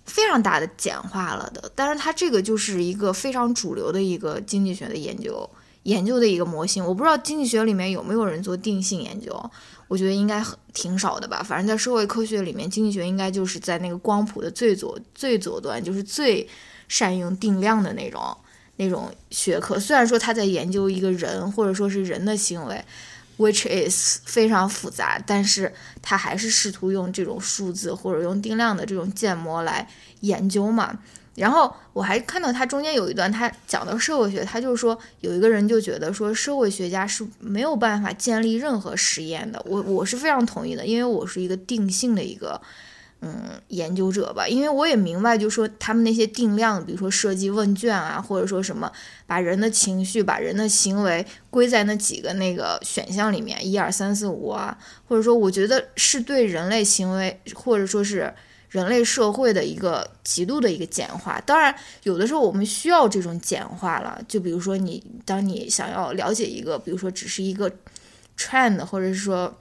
[0.07, 5.49] 非常大的简化了的，但是它这个就是一个非常主流的一个经济学的研究
[5.83, 6.85] 研究的一个模型。
[6.85, 9.51] 我不知道经济学里面有没有人做定性研究，
[9.87, 11.43] 我觉得应该挺少的吧。
[11.43, 16.49] 反正在社会科学里面，经济学应该就是在那个光谱的最左最左端，就是最
[16.89, 18.37] 善用定量的那种
[18.77, 19.79] 那种学科。
[19.79, 22.83] 虽然说他在研究一个人或者说是人的行为。
[23.39, 25.73] Which is 非常复杂，但是
[26.03, 29.89] 他还是试图用这种数字或者用定量的这种建模来
[30.21, 30.99] 研究嘛。
[31.37, 39.63] 然后我还看到他中间有一段，他讲到社会学，他就是说有一个人就觉得说社会学家是没有办法建立任何实验的。
[39.65, 42.61] 我我是非常同意的，因为我是一个定性的一个
[43.21, 48.91] 嗯研究者吧，因为我也明白，就是说他们那些定量，比如说设计问卷啊，或者说什么
[49.27, 58.35] 把人的情绪、把人的行为归在那几个那个选项里面，一二三四五啊，或者说我觉得是对人类行为或者说是。
[58.71, 64.21] 人类社会的一个极度的一个简化，当然有的时候我们需要这种简化了。
[64.29, 67.73] 就比如说你，当你想要了解一个，比如说只是一个
[68.37, 69.57] trend，或者是说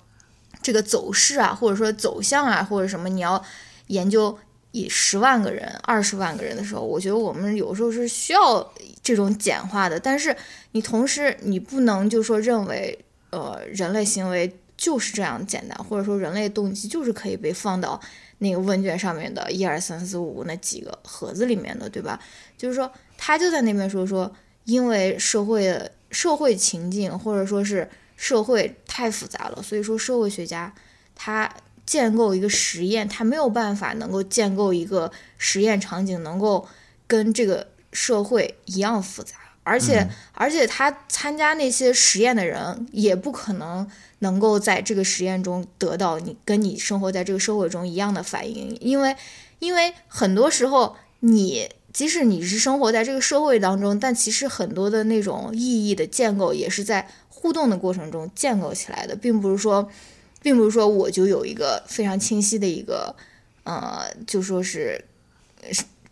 [0.67, 3.41] 这个走势啊，或者说走向啊，或者什么，你要
[3.87, 4.37] 研究
[4.73, 9.97] 以十万个人、二十万个人的时候，我觉得我们有时候是需要这种简化的。
[9.97, 10.35] 但是
[10.73, 12.99] 你同时你不能就说认为，
[13.29, 17.97] 呃，人类行为就是这样简单，或者说人类动机就是可以被放到。
[18.39, 22.19] 那个问卷上面的一二三四五那几个盒子里面的，对吧？
[22.55, 24.31] 就是说，他就在那边说说，
[24.65, 30.73] 因为社会社会情境或者说是社会太复杂了，所以说社会学家
[31.15, 31.49] 他
[31.85, 36.67] 建构一个实验，他没有办法能够建构一个实验场景能够
[37.07, 43.89] 跟这个社会一样复杂，而且、嗯而且他参加那些实验的人也不可能。
[44.19, 49.15] 能够在这个实验中得到你跟你生活在这个社会中一样的反应，因为
[49.59, 59.89] 因为很多时候你即使你是生活在这个社会当中，但其实很多的那种意义的建构也是在互动的过程中建构起来的，并不是说，
[60.39, 63.15] 并不是说我就有一个非常清晰的一个
[63.63, 65.03] 呃，就说是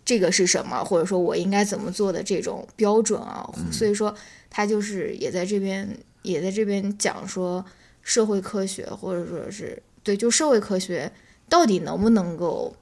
[0.04, 4.12] 这个是什么，或者说我应该怎么做的这种标准啊，所以说
[4.50, 5.88] 他就是也在这边
[6.24, 7.63] 也在这边讲说。
[8.08, 11.12] 社会科学，或者说是对，就社会科学
[11.50, 12.76] 到底能不能够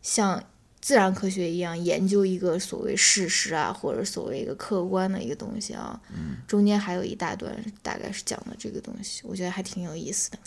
[0.00, 0.40] 像
[0.84, 5.98] 自然科学一样研究一个所谓事实啊，或者所谓一个客观的一个东西啊？
[6.14, 10.38] 嗯，中间还有一大段大概是讲的这个东西，我觉得还挺有意思的。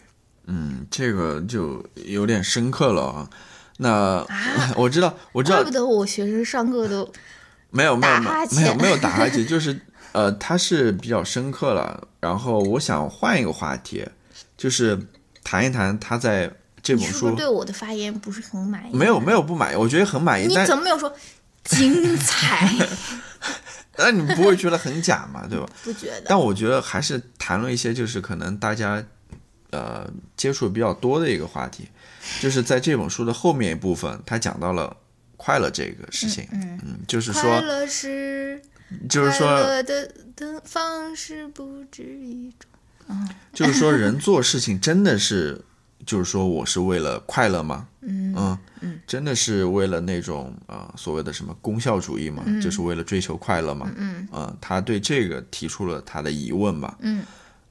[0.45, 3.30] 嗯，这个就有点深刻了啊。
[3.78, 4.23] 那、
[4.78, 7.12] 我知道，我知道怪不，得我学生上课都
[7.71, 12.08] 没有没有没有没有打哈欠，就是呃，他是比较深刻了。
[12.19, 14.06] 然后我想换一个话题，
[14.56, 15.00] 就是
[15.43, 16.52] 谈一谈他在
[16.88, 18.95] 这本书对我的发言不是很满意？
[18.95, 21.13] 没有没有不满意，我觉得很满意，你但怎么没有说
[21.65, 22.73] 精彩？
[23.97, 25.67] 那你不会觉得很假嘛，对吧？
[25.84, 26.23] 不觉得？
[26.28, 29.04] 但我觉得还是谈论一些，就是可能大家
[29.71, 31.89] 呃接触比较多的一个话题，
[32.39, 34.95] 就是在这本书的后面一部分，他讲到了
[35.36, 38.62] 快乐这个事情，嗯，嗯，就是说快说，乐是
[39.10, 42.69] 就是说，乐的的方式不止一种。
[43.10, 45.62] 嗯就是说，人做事情真的是，
[46.08, 47.88] 就是说，我是为了快乐吗？
[48.02, 52.43] 嗯嗯真的是为了那种呃所谓的什么功效主义吗？
[52.63, 53.91] 就是为了追求快乐吗？
[53.98, 56.98] 嗯呃他对这个提出了他的疑问吧。
[57.02, 57.24] 嗯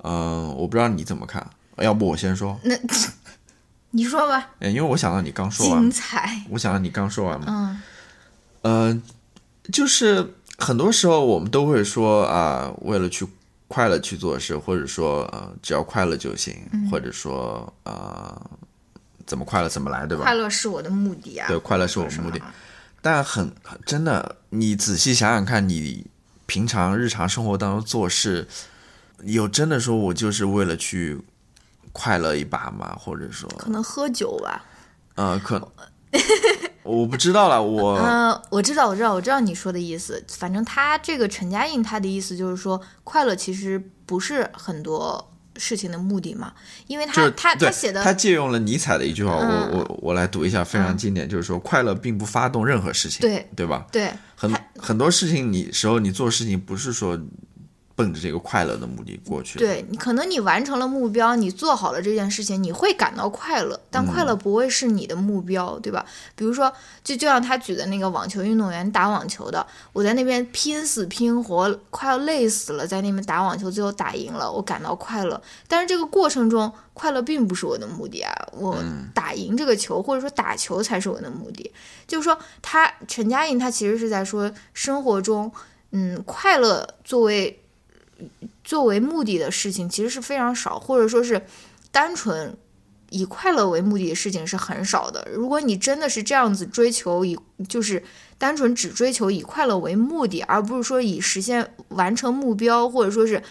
[0.05, 1.45] 嗯、我不知道你怎么看，
[1.79, 2.77] 要不我先说，那
[3.93, 6.43] 你说吧，哎因为我想到你刚说完精，彩。
[6.51, 7.47] 我想到你刚说完嘛。
[7.49, 7.83] 嗯
[8.93, 9.03] 呃，
[9.73, 13.27] 就是很多时候我们都会说啊、为了去
[13.69, 18.51] 快乐去做事，或者说呃，只要快乐就行，嗯或者说呃，
[19.27, 20.25] 怎么快乐怎么来，对吧？
[20.25, 21.49] 快乐是我的目的啊。
[21.49, 22.41] 对，快乐是我的目的。
[23.03, 26.07] 但很很真的，你仔细想想看，你
[26.47, 28.47] 平常日常生活当中做事，
[29.23, 31.21] 有真的说我就是为了去
[31.93, 32.97] 快乐一把吗？
[32.99, 34.65] 或者说，可能喝酒吧。
[35.17, 35.59] 呃，可
[36.87, 40.25] 我不知道了，我、嗯，我知道，我知道，我知道你说的意思。
[40.29, 46.53] 反正他这个陈嘉映他的意思就是说，快乐其实不是很多事情的目的嘛，
[46.87, 53.87] 因为他他他写的他借用了尼采的一句话，嗯我我我来读一下，非常经典，就是说快乐并不发动任何事情，对对吧？
[53.91, 57.19] 对很很多事情你时候你做事情不是说
[57.97, 66.05] 奔着这个快乐的目的过去，对，你可能你完成了目标，你做好了这件事情，你会感到快乐，但快乐不会是你的目标，对吧？
[66.35, 66.71] 比如说，
[67.03, 75.41] 就就像他举的那个网球运动员打网球的，我在那边拼死拼活，快要累死了，在那边打网球，最后打赢了，我感到快乐。
[75.67, 78.77] 但是这个过程中，快乐并不是我的目的啊，我
[79.15, 81.73] 打赢这个球，或者说打球才是我的目的。
[82.07, 85.51] 就是说，他陈嘉映他其实是在说生活中，
[85.93, 87.63] 嗯，快乐作为
[88.65, 91.41] 作为目的的事情其实是非常少，或者说是
[91.91, 92.57] 单纯
[93.11, 95.29] 以快乐为目的的事情是很少的。
[95.33, 98.03] 如果你真的是这样子追求以，就是
[98.39, 103.43] 单纯只追求以快乐为目的，而不是说以实现完成目标，或者说是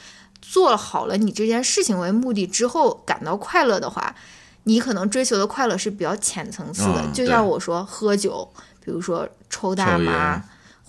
[0.41, 4.13] 做好了你这件事情为目的之后感到快乐的话，
[4.63, 7.01] 你可能追求的快乐是比较浅层次的。
[7.01, 8.47] 嗯就像我说喝酒，
[8.83, 10.43] 比如说抽大麻烟。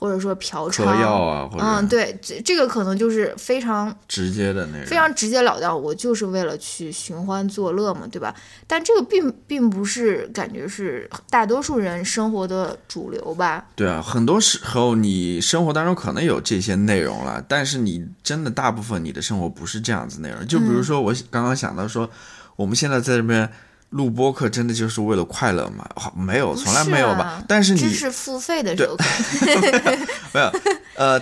[0.07, 8.33] 或者说嫖嗑娼，药啊，或者嗯，对，这这个可能就是非常直接的那种，非常直截了当，我就是为了去寻欢作乐嘛，对吧？
[8.69, 13.64] 但这个并并不是感觉是大多数人生活的主流吧？
[13.75, 20.47] 对啊，很多时候你生活当中可能有这些内容了，但是你真的大部分你的生活不是这样子内容。
[20.47, 22.09] 就比如说我刚刚想到说，
[22.55, 23.51] 我们现在在这边
[23.97, 25.89] 录播课，真的就是为了快乐吗？
[25.97, 27.43] 好没有，从来没有吧。
[27.49, 28.97] 但是你知识付费的时候，
[30.33, 30.53] 没有，
[30.97, 31.21] 呃，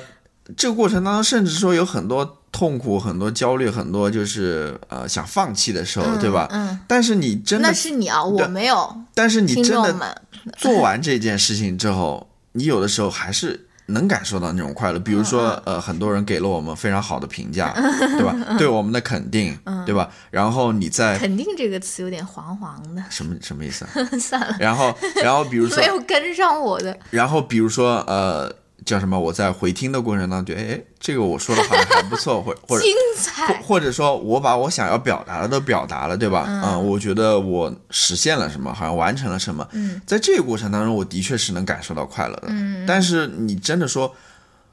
[0.56, 6.48] 这个过程当中，甚至说有很多痛苦、很多焦虑、很多就是呃想放弃的时候，对吧？
[6.50, 8.96] 嗯，但是你真的那，是你啊，我没有。
[9.14, 10.22] 但是你真的，
[10.58, 14.98] 做完这件事情之后，你有的时候还是能感受到那种快乐。
[14.98, 17.72] 比如说，嗯呃，很多人给了我们非常好的评价，
[18.18, 18.34] 对吧？
[18.58, 20.08] 对我们的肯定，嗯对吧？
[20.30, 23.90] 然后你在肯定这个词有点黄黄的，什么什么意思啊？
[24.18, 26.96] 算了，然后，然后比如说 没，有跟上我的。
[27.10, 28.50] 然后比如说，呃，
[28.84, 29.18] 叫什么？
[29.18, 36.44] 我在回听的过程当中，觉得，哎，这个我说的好像还不错，或或者精或彩，或者说我把我想要表达的都表达了，对吧？
[36.64, 39.66] 嗯、我觉得我实现了什么，好像完成了什么。
[39.72, 42.48] 嗯，在这个过程当中，我的确是能感受到快乐的。
[42.48, 44.14] 嗯，但是你真的说，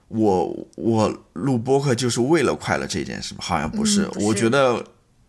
[0.10, 3.39] 我我录播客就是为了快乐这件事吗？
[3.41, 4.04] 好像不是。
[4.04, 4.84] 嗯不是我觉得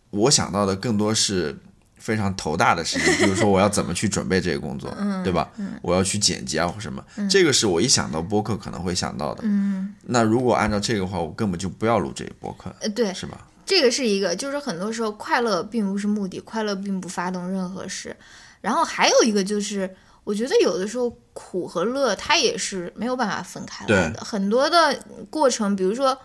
[0.09, 1.57] 我想到的更多是。
[2.03, 5.49] 非常头大的事情，比如说我要怎么去准备这个工作，嗯对吧？
[5.81, 9.41] 我要去剪辑啊或什么，这个是我一想到播客可能会想到的。
[9.45, 13.47] 嗯，那如果按照这个话，我根本就不要录这个播客，呃，对，是吧？
[13.65, 18.13] 这个是一个，就是很多时候快乐并不是目的，快乐并不发动任何事。
[18.59, 19.89] 然后还有一个就是，
[20.25, 24.19] 我觉得有的时候苦和乐它也是没有办法分开来的。
[24.21, 24.99] 很多的
[25.29, 26.17] 过程，比如说，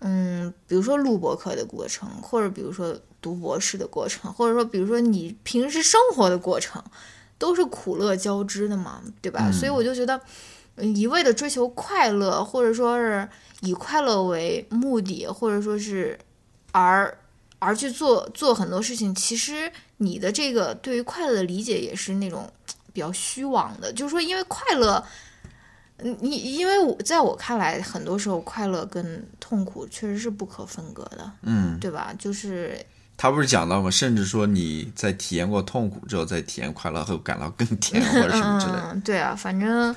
[0.00, 6.82] 嗯，比如说录播课的过程，或者比如说读博士的过程，或者说比如说你平时生活的过程，
[7.38, 9.50] 都是苦乐交织的嘛，对吧？
[9.52, 10.16] 所以我就觉得。
[10.80, 13.28] 嗯一味的追求快乐，或者说是
[13.62, 16.16] 以快乐为目的，或者说是
[16.70, 17.18] 而
[17.58, 22.48] 而去做做很多事情，其实你的这个对于快乐的理解也是那种
[22.92, 25.10] 比较虚妄的，就是说，因为快乐，嗯
[26.20, 32.14] 你因为我在我看来，很多时候快乐跟痛苦确实是不可分割的，嗯，对吧？
[32.18, 32.78] 就是
[33.16, 33.90] 他不是讲到吗？
[33.90, 38.90] 甚至说你在体验过痛苦之后，再体验快乐，会感到更甜或者什么之类的。
[38.92, 39.94] 嗯，对啊，反正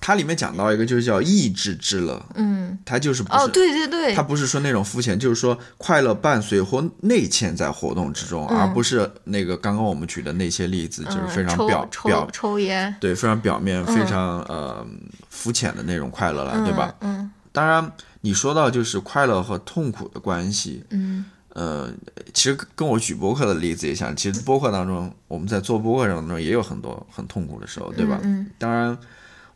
[0.00, 14.86] 它里面讲到一个就是叫意志之乐，嗯，它就是不是哦，对对对，它不是说那种肤浅，就是说快乐伴随或内嵌在活动之中，而不是那个刚刚我们举的那些例子，就是非常表表抽抽烟，对非常表面、非常呃
[15.28, 16.94] 肤浅的那种快乐了，对吧？
[17.00, 17.30] 嗯。
[17.52, 17.92] 当然，
[18.22, 21.24] 你说到就是快乐和痛苦的关系，嗯。
[21.52, 21.92] 呃，
[22.32, 24.14] 其实跟我举播客的例子也像。
[24.14, 28.20] 其实播客当中，我们在做播客当中也有很多很痛苦的时候，对吧？
[28.22, 28.46] 嗯。
[28.56, 28.96] 当然，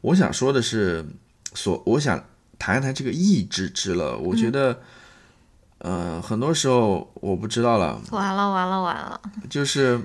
[0.04, 1.02] 我想说的是，
[1.54, 2.22] 所我想
[2.58, 4.18] 谈一谈这个意志之乐。
[4.18, 4.80] 我觉得，
[5.78, 9.18] 呃，很多时候我不知道了，嗯，完了完了完了。
[9.48, 9.98] 就是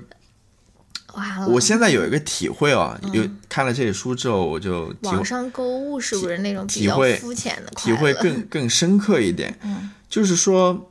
[1.14, 8.42] 完了，我现在有一个体会啊，有看了这些书之后，我就网上购物是不是那种比较体会肤浅的体会更？
[8.44, 9.60] 更深刻一点。
[9.64, 9.92] 嗯。
[10.08, 10.90] 就是说，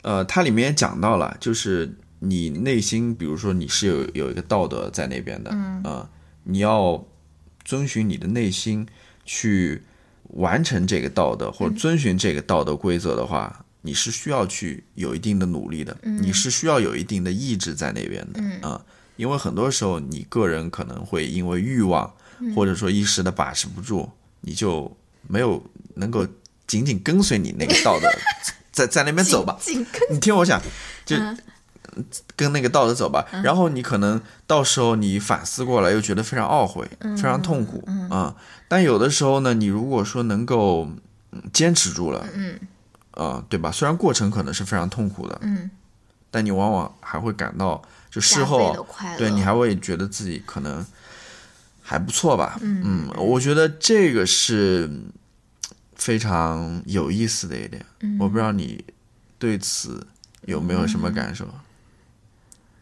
[0.00, 6.08] 呃，它里面也讲到了，就是你内心，比如说你是有有一个道德在那边的，嗯、呃，
[6.44, 7.04] 你要
[7.64, 8.86] 遵循你的内心
[9.24, 9.82] 去
[10.34, 18.60] 完成这个道德，或者遵循这个道德规则的话，你是需要去有一定的努力的，你是需要有一定的意志在那边的，嗯。
[18.62, 18.84] 啊、
[19.16, 22.12] 因为很多时候你个人可能会因为欲望，
[22.54, 24.10] 或者说一时的把持不住，
[24.40, 24.94] 你就
[25.28, 25.62] 没有
[25.94, 26.26] 能够
[26.66, 28.08] 紧紧跟随你那个道德，
[28.72, 29.56] 在在那边走吧。
[29.60, 30.60] 紧跟你听我讲，
[31.04, 31.38] 就嗯
[32.36, 33.26] 跟那个道德走吧。
[33.42, 38.34] 然后你可能到时候你反思过来，又觉得非常懊悔，非常痛苦啊、
[38.68, 40.88] 但有的时候呢，你如果说能够
[41.32, 42.58] 嗯坚持住了，嗯
[43.12, 43.70] 啊、对吧？
[43.70, 45.70] 虽然过程可能是非常痛苦的，嗯，
[46.30, 47.80] 但你往往还会感到，
[48.10, 48.86] 就事后
[49.16, 50.84] 对你还会觉得自己可能
[51.82, 52.58] 还不错吧。
[52.60, 54.90] 嗯，我觉得这个是
[55.94, 57.84] 非常有意思的一点。
[58.00, 58.84] 嗯我不知道你
[59.38, 60.06] 对此
[60.46, 61.46] 有没有什么感受？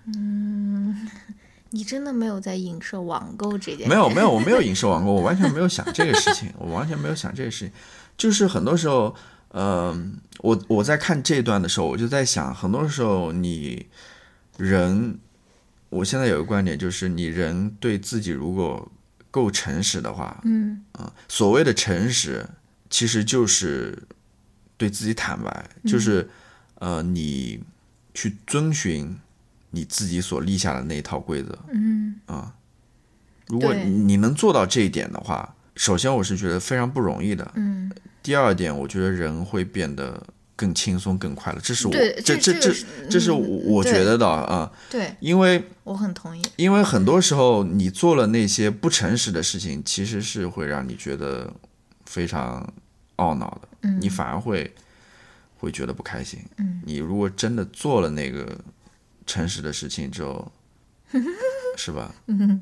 [1.74, 3.88] 你真的没有在影射网购这件事？
[3.88, 7.72] 没有，没有，我没有 影射网购，我完全没有想这个事情，我完全没有想这个事情。
[8.18, 9.14] 就是很多时候，
[9.48, 9.96] 呃，
[10.40, 13.86] 我我在看这段的时候，我就在想，很多时候你
[14.58, 15.18] 人，
[15.88, 18.92] 我现在有个观点，就是你人对自己如果
[19.30, 20.84] 够诚实的话，嗯
[21.26, 22.46] 所谓的诚实，
[22.90, 24.02] 其实就是
[24.76, 26.28] 对自己坦白，就是
[26.74, 27.64] 呃，你
[28.12, 29.18] 去遵循
[29.72, 31.58] 你自己所立下的那一套规则。
[31.72, 32.54] 嗯啊
[33.48, 37.50] 如果你能做到这一点的话，首先我是觉得非常不容易的。
[37.54, 37.90] 嗯，
[38.22, 40.22] 第二点，我觉得人会变得
[40.56, 41.58] 更轻松、更快乐。
[41.62, 42.72] 这是我，这这这
[43.10, 46.42] 这是我觉得的啊，对因为我很同意。
[46.56, 51.52] 因为很多时候你做了那些不诚实的事情，其实是会让你觉得
[52.06, 52.72] 非常
[53.16, 54.72] 懊恼的，嗯你反而会
[55.58, 56.40] 会觉得不开心。
[56.56, 58.58] 嗯你如果真的做了那个
[59.26, 60.52] 诚实的事情之后，
[61.76, 62.14] 是吧？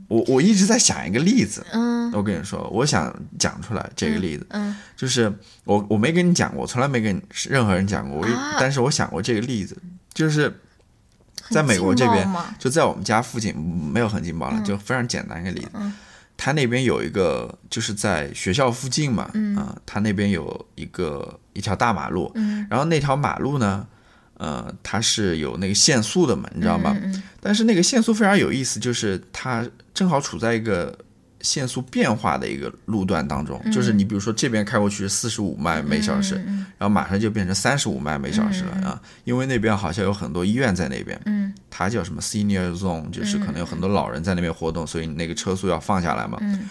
[0.09, 5.33] 我我一直在想一个例子，嗯我跟你说，我想讲出来这个例子，嗯就是
[5.65, 9.77] 我我没跟你讲过，我从来没跟任何人讲过，啊但是我想过这个例子，
[10.13, 10.53] 就是
[11.51, 15.71] 在美国这边就在我们家附近，没有很劲爆了，就非常简单一个例子。
[16.37, 23.87] 他那边有一个，就是在学校附近嘛，啊、他那边有一个一条大马路，嗯然后那条马路呢，
[24.41, 26.97] 呃，它是有那个限速的嘛，你知道吗？
[27.03, 30.99] 嗯嗯但是那个限速非常有意思，就是它正好处在一个
[31.43, 46.39] 限速变化的一个路段当中，就是你比如说这边开过去四十五迈每小时，嗯然后马上就变成三十五迈每小时了、啊，因为那边好像有很多医院在那边，嗯它叫什么 senior zone，就是可能有很多老人在那边活动，所以你那个车速要放下来嘛。
[46.41, 46.69] 嗯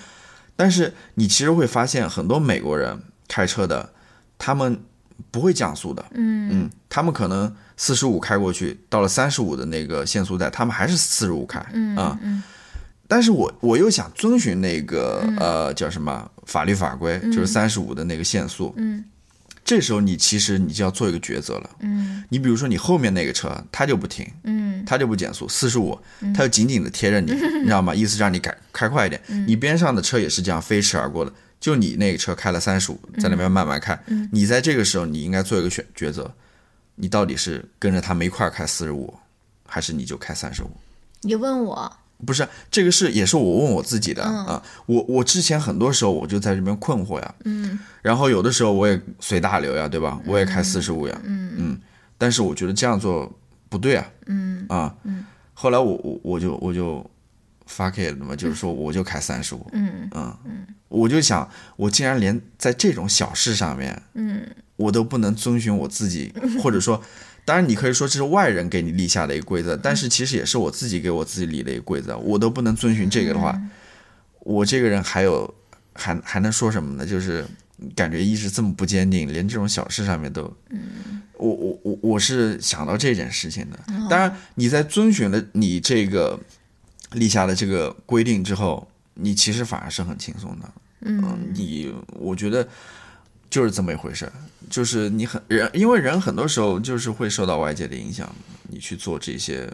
[0.56, 3.94] 但是你其实会发现，很多美国人开车的，
[4.38, 4.78] 他们
[5.32, 6.50] 不会降速的，嗯。
[6.52, 12.42] 嗯，他们可能四十五开过去，到了三十五的那个限速带，他们还是四十五开，嗯啊、嗯。
[13.08, 19.04] 但是我我又想遵循那个、呃叫什么法律法规，就是三十五的那个限速，嗯。
[19.66, 21.70] 这时候你其实你就要做一个抉择了。
[21.82, 22.24] 嗯。
[22.30, 24.84] 你比如说你后面那个车，他就不停，嗯。
[24.86, 26.00] 他就不减速，四十五，
[26.34, 27.94] 他就紧紧的贴着你， 你知道吗？
[27.94, 29.22] 意思让你改开快一点。
[29.46, 34.00] 你边上的车也是这样飞驰而过的，就你那个车开了三十五，在那边慢慢开。
[34.32, 36.32] 你在这个时候，你应该做一个选抉择，
[36.96, 39.14] 你到底是跟着他们一块儿开四十五，
[39.66, 40.70] 还是你就开三十五？
[41.22, 44.64] 你问我，不是，这个是也是我问我自己的、啊。
[44.86, 47.78] 我我之前很多时候我就在这边困惑呀，嗯。
[48.02, 50.20] 然后有的时候我也随大流呀，对吧？
[50.26, 51.80] 我也开四十五呀，嗯。
[52.18, 53.30] 但是我觉得这样做
[53.68, 54.66] 不对啊，嗯。
[54.70, 57.06] 啊，嗯，后来我我我就我就
[57.66, 60.10] 发给了嘛，就是说我就开三十五，嗯。
[60.14, 60.38] 嗯。
[60.46, 67.02] 嗯，我就想，我竟然连在这种小事上面，嗯，我都不能遵循我自己，或者说。
[67.46, 72.16] 当然，你可以说这是外人给你立下的一个规则，但是其实也是我自己给我自己立的一个规则。
[72.20, 73.60] 我都不能遵循这个的话，
[74.42, 75.52] 我这个人还有
[75.94, 77.04] 还还能说什么呢？
[77.04, 77.44] 就是
[77.96, 80.44] 感觉意志这么不坚定，连这种小事上面都……
[81.38, 83.80] 我我我我是想到这件事情的。
[84.08, 86.40] 当然，你在遵循了你这个
[87.14, 88.88] 立下的这个规定之后，
[89.20, 90.72] 你其实反而是很轻松的。
[91.02, 92.68] 嗯，你我觉得。
[93.52, 94.32] 就是这么一回事，
[94.70, 98.32] 就是你很人，因为人很多时候就是会受到外界的影响，
[98.68, 99.68] 你去做这些，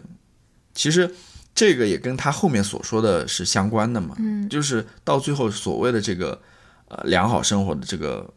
[0.74, 1.14] 其实
[1.54, 6.40] 这个也跟他后面所说的是相关的嘛，嗯，就是到最后所谓的这个
[6.88, 8.32] 呃良好生活的这个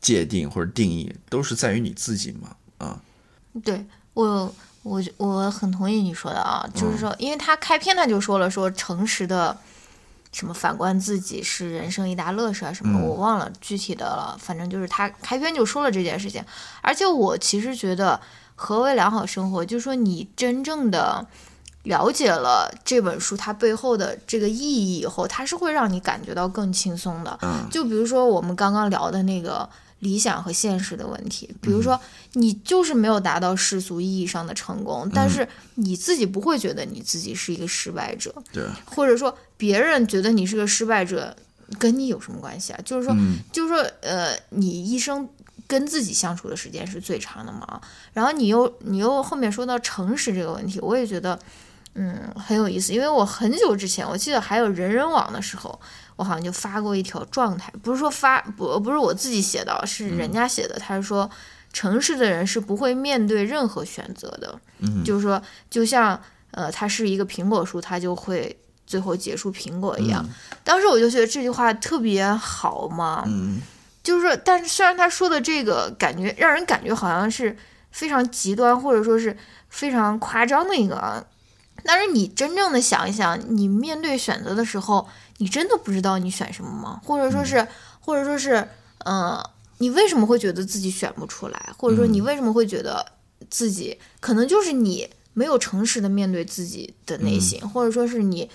[0.00, 3.02] 界定或者定义，都是在于你自己嘛，啊，
[3.64, 4.54] 对我
[4.84, 9.58] 我我很同意你说的啊，就是说，因为他开篇他就说了，说诚实的。
[10.34, 12.72] 什么反观自己是人生一大乐事啊？
[12.72, 14.36] 什么我忘了具体的了。
[14.38, 16.44] 反正就是他开篇就说了这件事情。
[16.82, 18.20] 而且我其实觉得，
[18.56, 19.64] 何为良好生活？
[19.64, 21.24] 就是说你真正的
[21.84, 27.38] 了解了这本书它背后的这个意义以后，它是会让你感觉到更轻松的。
[27.70, 29.68] 就比如说我们刚刚聊的那个。
[30.00, 31.98] 理想和现实的问题，比如说
[32.34, 41.34] 你就是没有达到世俗意义上的成功，但是你自己不会觉得你自己是一个失败者，对，或者说别人觉得你是个失败者，
[41.78, 42.80] 跟你有什么关系啊？
[42.84, 43.16] 就是说，
[43.50, 45.26] 就是说，呃，你一生
[45.66, 47.80] 跟自己相处的时间是最长的嘛，
[48.12, 51.38] 然后你又你又后面说到诚实这个问题，我也觉得，
[51.94, 55.80] 嗯，很有意思，因为我很久之前，我记得还有人人网的时候。
[56.16, 60.76] 我好像就发过一条状态，不是说发不不是我自己写的，是人家写的。
[60.78, 61.28] 他是说，
[61.72, 64.56] 城市的人是不会面对任何选择的，
[65.04, 66.16] 就是说，就像
[66.52, 70.24] 呃，它是一个苹果树，它就会最后结出苹果一样。
[70.62, 73.24] 当时我就觉得这句话特别好嘛，
[74.04, 77.56] 就是说，但是虽然他说的这个感觉让人感觉好像是
[77.90, 79.36] 非常极端，或者说是
[79.68, 81.26] 非常夸张的一个，
[81.84, 85.06] 但是你真正的想一想，你面对选择的时候。
[85.38, 87.00] 你真的不知道你选什么吗？
[87.04, 87.66] 或者说是，
[87.98, 88.68] 或者说是，
[89.04, 89.36] 嗯，
[89.78, 91.70] 你为什么会觉得自己选不出来？
[91.76, 93.04] 或者说你为什么会觉得
[93.50, 98.48] 自己可能就是你没有诚实的面对自己的内心，或者说是你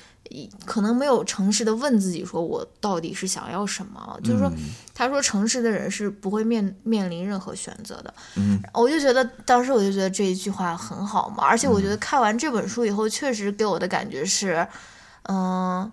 [0.65, 4.19] 可能没有诚实的问自己，说我到底是想要什么？
[4.23, 4.51] 就是说，
[4.93, 8.13] 他说诚实的人是不会面面临任何选择的。
[8.35, 14.67] 嗯，我就觉得当时我就觉得这一句话很好嘛，而且我觉得看完这本书以后，确实给我的感觉是，
[15.23, 15.91] 嗯。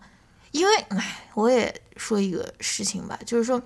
[0.53, 3.61] 因为，哎，我也说一个事情吧，就是说，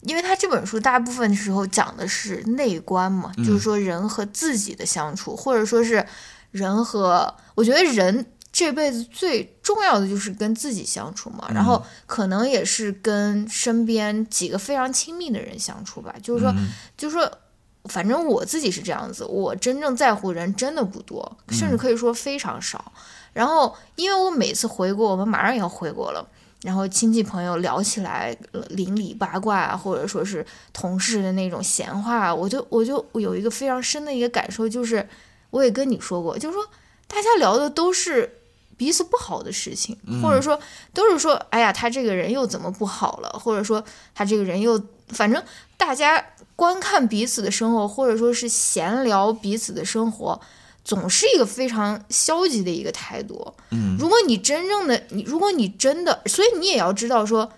[0.00, 6.04] 因为他这本书大部分时候讲的是内观嘛，就是说人和自己的相处，或者说是
[6.50, 16.54] 人和，我觉得人这辈子最重要的就是跟自己相处嘛，然后可能也是跟身边几个非常亲密的人相处吧，就是说，
[16.96, 17.38] 就是说，
[17.86, 22.92] 反正我自己是这样子，我真正在乎人真的不多，甚至可以说非常少。
[23.32, 26.28] 然后，因为我每次回国，我们马上也要回国了。
[26.62, 28.36] 然后亲戚朋友聊起来
[28.68, 35.08] 邻里八卦，或者说是同事的那种闲话，我就我就有一个非常深的一个感受，就是
[35.50, 36.64] 我也跟你说过，就是说
[37.08, 38.41] 大家聊的都是
[38.82, 40.58] 彼此不好的事情，或者说
[40.92, 43.80] 都是说，哎呀，他这个人又怎么不好了，或者说
[44.12, 45.40] 他这个人又，反正
[45.76, 46.20] 大家
[46.56, 50.40] 观看彼此的生活，或者说是闲聊彼此的生活。
[50.84, 53.54] 总是一个非常消极的一个态度。
[53.70, 57.48] 嗯，如果你真正的你，如果你真的，所以你也要知道说，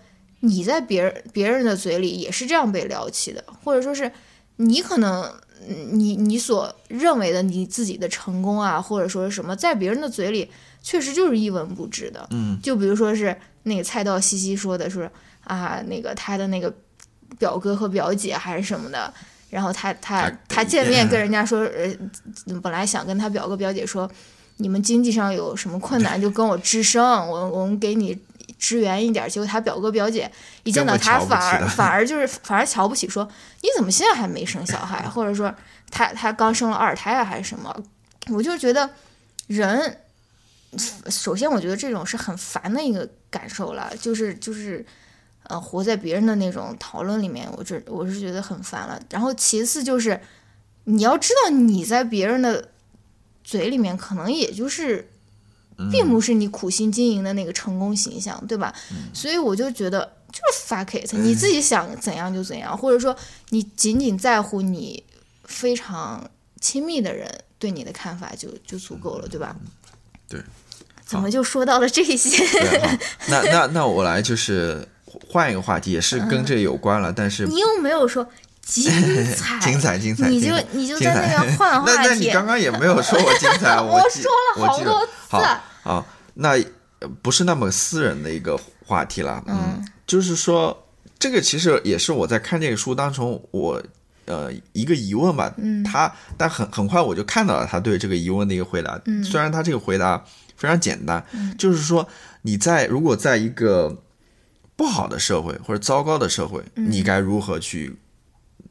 [0.41, 4.11] 你在别人别人的嘴里也是这样被聊起的，或者说是
[4.57, 5.33] 你可能
[5.91, 10.51] 你你所认为的你自己的成功啊，或者说是什么，在别人的嘴里
[10.85, 12.27] 确实就是一文不值的。
[12.29, 15.09] 嗯，就比如说是那个菜道西西说的是
[15.43, 16.71] 啊，那个他的那个
[17.39, 19.11] 表哥和表姐还是什么的。
[19.49, 24.07] 然后他他他见面跟人家说，呃，本来想跟他表哥表姐说，
[24.57, 28.15] 你们经济上有什么困难就跟我吱声，我我们给你
[28.59, 29.27] 支援一点。
[29.27, 30.29] 结果他表哥表姐
[30.63, 33.27] 一见到他，反而反而就是反而瞧不起，说
[33.61, 35.51] 你怎么现在还没生小孩，或者说
[35.89, 37.75] 他他刚生了二胎啊还是什么？
[38.29, 38.89] 我就觉得
[39.47, 39.99] 人，
[41.09, 44.85] 首先我觉得这种是很烦的一个感受了，就是就是。
[45.47, 48.99] 呃，活在别人的那种讨论里面，我这我是觉得很烦了。
[49.11, 50.19] 然后其次就是，
[50.85, 52.69] 你要知道你在别人的
[53.43, 55.07] 嘴里面，可能也就是，
[55.91, 58.73] 并不是你苦心经营的那个成功形象，对吧？
[59.13, 63.15] 所以我就觉得就是 fuck it，你自己想怎样就怎样，或者说
[63.49, 65.03] 你仅仅在乎你
[65.43, 66.27] 非常
[66.59, 69.55] 亲密的人对你的看法就就足够了，对吧？
[70.27, 70.41] 对。
[71.05, 72.43] 怎么就说到了这些？
[73.29, 74.85] 那那那我来就是
[75.29, 78.27] 换一个话题，也是跟这有关了，但是你又没有说
[78.65, 78.91] 精
[79.35, 81.93] 彩，精彩，精彩，你就你就在那边 换话题。
[81.95, 85.11] 那那你刚刚也没有说我精彩，我说了好多次。
[85.29, 86.55] 好，好，那
[87.21, 90.75] 不是那么私人的一个话题了，嗯，就是说
[91.19, 93.79] 这个其实也是我在看这个书当中我
[94.25, 100.25] 呃一个疑问吧，嗯，他但很很快我就看到了他对这个疑问的一个回答，嗯，虽然他这个回答。
[100.57, 101.25] 非常简单，
[101.57, 102.07] 就是说
[102.43, 104.01] 你在如果在一个
[104.75, 107.97] 不好的社会或者糟糕的社会，你该如何去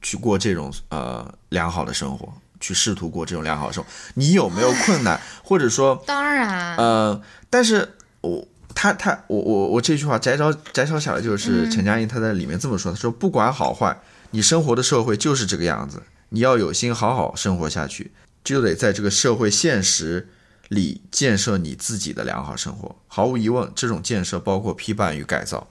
[0.03, 3.91] 去过这种呃良好的生活，去试图过这种良好的生活？
[4.15, 7.89] 你有没有困难， 或者说当然呃，但是
[8.21, 13.97] 我他他我我我这句话摘抄摘抄下来就是陈佳音他在里面这么说，他说不管好坏，
[14.31, 18.13] 你生活的社会就是这个样子，你要有心好好生活下去，
[18.43, 20.29] 就得在这个社会现实。
[20.69, 25.67] 里建设你自己的良好生活，毫无疑问，这种建设包括批判与改造，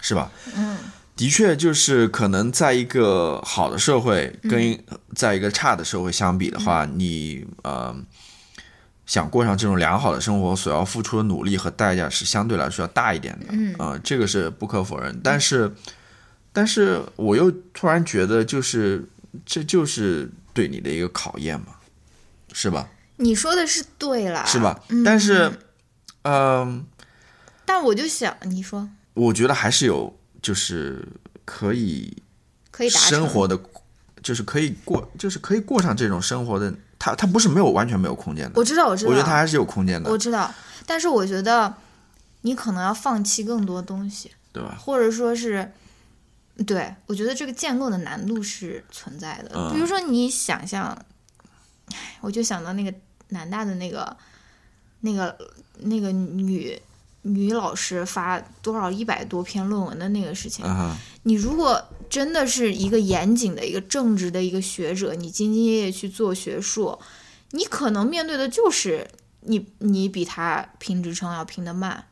[0.00, 0.30] 是吧？
[0.54, 0.78] 嗯，
[1.16, 4.78] 的确，就是可能在一个好的社会跟
[5.14, 7.94] 在一个差的社会相比的话，你呃
[9.06, 13.46] 想过上这种良好的生活，所要付出的努力和代价是相对来说要大一点的。
[13.50, 15.18] 嗯啊，这个是不可否认。
[15.22, 15.74] 但是，
[16.52, 19.08] 但是我又突然觉得，就是
[19.44, 21.68] 这就是对你的一个考验嘛，
[22.52, 22.88] 是吧？
[23.16, 24.82] 你说的是对了，是吧？
[25.04, 25.58] 但是，
[26.22, 26.86] 嗯，
[27.64, 31.06] 但我就想，你说，我觉得还是有，就是
[31.44, 32.22] 可以
[32.70, 33.58] 可以生活的，
[34.22, 36.72] 就是可以过，就是可以过上这种生活的。
[36.98, 40.52] 他他不是没有完全没有空间的，我知道，我知道，我觉得他还是有空间的，我知道。
[40.86, 41.74] 但是我觉得
[42.40, 44.76] 你可能要放弃更多东西，对吧？
[44.80, 45.72] 或者说是，
[46.66, 49.70] 对我觉得这个建构的难度是存在的。
[49.72, 50.98] 比如说，你想象，
[52.22, 52.92] 我就想到那个。
[53.28, 54.16] 南大的那个、
[55.00, 55.36] 那个、
[55.80, 56.80] 那个女
[57.22, 60.64] 女老师发多少一百多篇论文的那个事情，
[61.24, 66.96] 你如果真的是一个严谨的一个正直的一个学者，你兢兢业业去做学术，
[67.50, 69.08] 你可能面对的就是
[69.40, 72.06] 你你比他评职称要评的慢，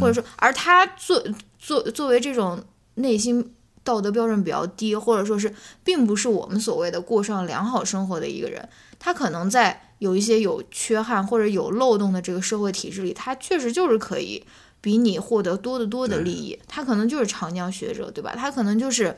[0.00, 1.22] 或者说，而他作
[1.60, 2.64] 作作为这种
[2.94, 3.54] 内心
[3.84, 5.54] 道德标准比较低，或者说是
[5.84, 9.85] 并不是我们所谓的过上良好生活的一个人，他可能在。
[9.98, 14.44] 有一些有缺憾或者有漏洞的这个社会体制里，他确实就是可以
[14.80, 16.58] 比你获得多得多的利益。
[16.68, 18.34] 他可能就是长江学者，对吧？
[18.36, 19.16] 他可能就是，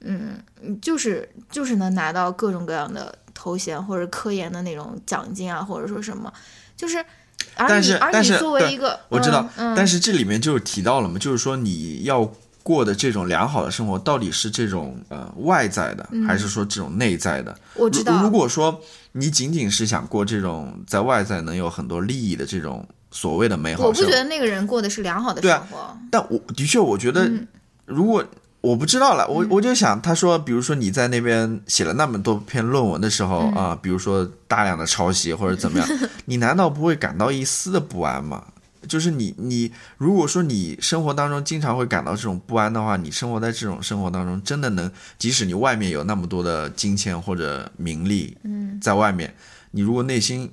[0.00, 0.42] 嗯，
[0.80, 6.32] 就是就是能拿到各种各样的头衔或者科研的那种奖金啊，或者说什么，
[6.76, 7.04] 就是。
[7.56, 9.46] 但是，但是，作为一个，我知道，
[9.76, 12.32] 但是这里面就是提到了嘛，就是说你要。
[12.62, 17.56] 过的这种良好的生活，到底是这种呃外在的，还是说这种内在的？
[17.74, 18.22] 我知道。
[18.22, 18.80] 如果说
[19.12, 25.76] 你仅仅是想过这种在外在能有很多利益的这种所谓的美好，我不觉得那个人过的是良好的生活。
[25.76, 27.30] 啊，但我的确，我觉得
[27.84, 28.24] 如果
[28.60, 35.88] 我不知道了，我我就想，他说，比如说你在那边写了那么多篇论文的时候啊，比如说大量的抄袭或者怎么样，
[36.26, 38.44] 你难道不会感到一丝的不安吗？
[38.88, 49.34] 就是你，你如果说你生活当中经常会感到这种不安的话，你生活在这种生活当中，真的能，即使你外面有那么多的金钱或者名利，嗯，在外面，
[49.70, 50.52] 你如果内心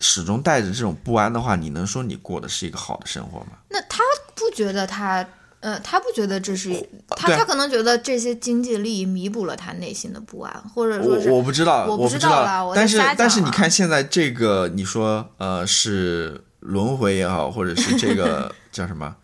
[0.00, 3.52] 始终带着这种不安的话，你能说你过的是一个好的生活吗？
[3.70, 4.02] 那他
[4.34, 5.26] 不觉得他，
[5.60, 16.44] 呃，他不觉得这是他，他可能觉得这些经济利益弥补了他内心的不安，或者说是我不知道，我不知道，但是但是你看现在这个，你说呃是。
[16.62, 19.16] 轮回也好，或者是这个 叫什么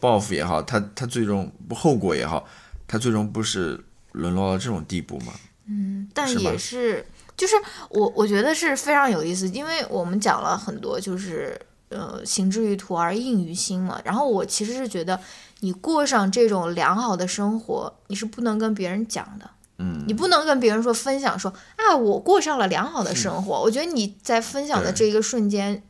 [0.00, 2.44] 报复也好，他他最终不后果也好，
[2.88, 3.78] 他最终不是
[4.12, 5.32] 沦落到这种地步吗？
[5.68, 7.54] 嗯，但也是，就是
[7.90, 11.56] 我我觉得是非常有意思，因为我们讲了很多，就是
[11.90, 14.00] 呃，行之于途而应于心嘛。
[14.04, 15.20] 然后我其实是觉得，
[15.60, 23.62] 你过上这种良好的生活，你是不能跟别人讲的，嗯，你不能跟别人说分享说啊，我过上了良好的生活。
[23.62, 25.80] 我觉得你在分享的这一个瞬间。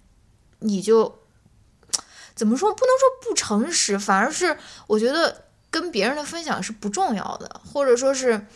[0.61, 1.21] 你就
[2.35, 2.73] 怎么说？
[2.73, 4.57] 不能说不诚实，反而是
[4.87, 8.47] 我觉得跟别人的分享是不重要的，或者说是，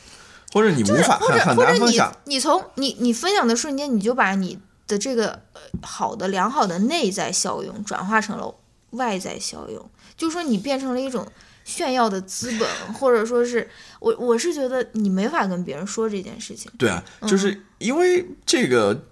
[0.52, 5.42] 或者你无法或者或者你你从你你分享的瞬间，你就把你的这个
[5.82, 8.54] 好的良好的内在效用转化成了
[8.90, 11.26] 外在效用，就说你变成了一种
[11.64, 13.68] 炫耀的资本，或者说是
[14.00, 16.72] 我我是觉得你没法跟别人说这件事情。
[16.78, 19.04] 对啊，就是因为这个，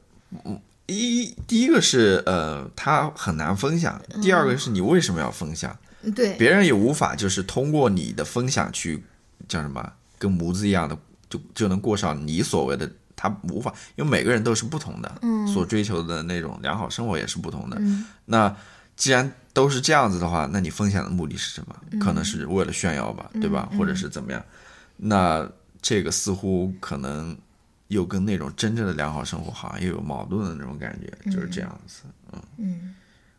[0.45, 0.59] 嗯。
[0.95, 5.76] 一第一个是呃，他很难分享；第二个是你为什么要分享？
[6.14, 9.05] 对，别人也无法就是通过你的分享去
[9.49, 10.97] 叫什么，跟模子一样的，
[11.30, 17.76] 就就能过上你所谓的他无法，因为每个人都是不同的，嗯所追求的那种良好生活也是不同的。
[17.80, 18.55] 嗯那
[18.97, 21.76] 既然都是这样子的话，那你分享的目的是什么？
[21.93, 23.68] 嗯可能是为了炫耀吧，对吧？
[23.78, 24.45] 或者是怎么样？
[24.97, 25.49] 那
[25.80, 27.36] 这个似乎可能
[27.93, 32.05] 又跟那种真正的良好生活好像又有矛盾的那种感觉，就是这样子。
[32.57, 32.95] 嗯，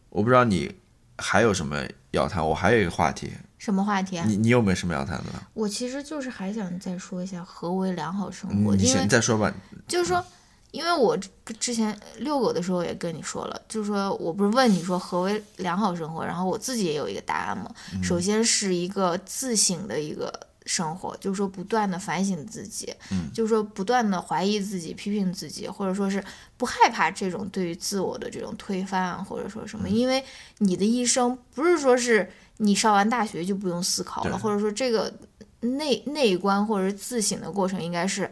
[0.09, 0.71] 我不知道你
[1.17, 4.25] 还有什么要谈，我还有一个话题，什么话题啊？
[4.27, 5.25] 你你有没有什么要谈的？
[5.53, 9.51] 我其实就是还想再说一下何为良好生活，嗯你先再说吧。
[9.87, 10.23] 就是说，
[10.69, 11.17] 因为我
[11.59, 17.73] 之前遛狗的时候也跟你说了，就是说我不是问你说何为良好生活，然后我自己也有一个答案嘛。
[18.03, 20.31] 首先是一个自省的一个
[20.65, 22.93] 生活，就是说不断的反省自己，
[23.33, 26.23] 就是说不断的怀疑自己、批评自己，或者说是
[26.57, 30.23] 不害怕这种对于自我的这种推翻啊，或者说什么，因为
[30.59, 35.13] 你的一生不是说是你上完大学就不用思考了，或者说这个
[35.61, 38.29] 内内观或者是自省的过程应该是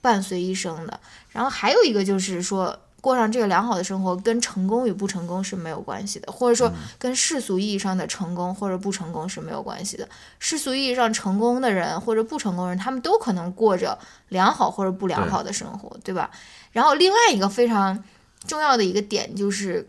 [0.00, 1.00] 伴随一生的。
[1.30, 10.08] 然后还有一个就是说，过上这个良好的生活跟成功与不成功是没有关系的，或者说跟世俗意义上的成功或者不成功是没有关系的。
[10.38, 13.98] 世俗意义上成功的人或者不成功的人，他们都可能过着
[14.30, 16.30] 良好或者不良好的生活，对吧？
[16.72, 18.02] 然后另外一个非常
[18.46, 19.86] 重要的一个点就是，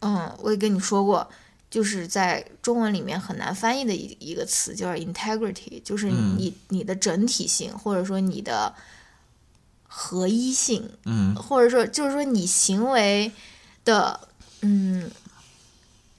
[0.00, 1.26] 嗯，我也跟你说过。
[1.70, 8.72] 就是在中文里面很难翻译的一一个词，就是 integrity，就是你、你的整体性，或者说你的
[9.96, 13.30] 合一性，嗯，或者说就是说你行为
[13.84, 14.28] 的
[14.60, 15.08] 嗯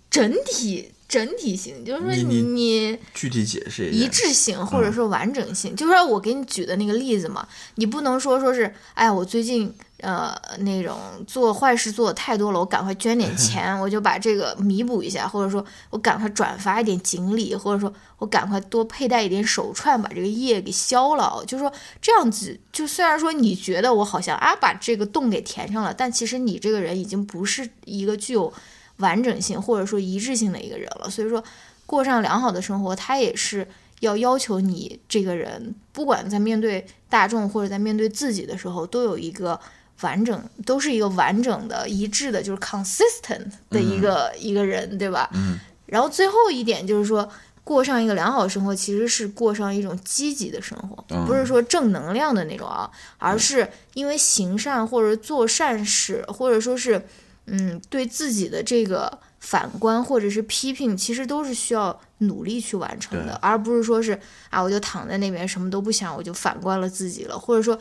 [0.09, 4.07] 整体整体性，就是说你你你具体解释一一。
[4.07, 10.97] 致性或者说完整性，就是说我给你举的那个例子嘛，你不能说说是，哎，我最近呃那种
[11.27, 21.43] 做坏事做的太多了，我赶快捐点 钱，我就把这个弥补一下，或者说我赶快转发一点锦鲤，或者说我赶快多佩戴一点手串，把这个业给消了。
[21.45, 28.51] 就是说这样子，就虽然说你觉得我好像啊把这个洞给填上了，但其实你这个人已经不是一个具有
[28.97, 31.09] 完整性或者说一致性的一个人了。
[31.09, 31.43] 所以说，
[31.85, 33.67] 过上良好的生活，它也是
[33.99, 39.59] 要要求你这个人，不管在面对大众或者在面对自己的时候，都有一个
[40.01, 45.29] 完整，都是一个完整的、一致的，就是 consistent 的一个、一个人，对吧？
[45.33, 45.59] 嗯。
[45.85, 47.29] 然后最后一点就是说，
[47.63, 52.89] 过上一个良好的生活，其实是过上一种积极的生活，嗯不是说正能量的那种啊，
[53.19, 57.05] 而是因为行善或者做善事，或者说是
[57.47, 64.19] 嗯对自己的这个反观或者是批评，其实都是需要努力去完成的，而不是说是
[64.49, 67.77] 啊我就躺在那边什么都不想，我就反观了自己了，或者说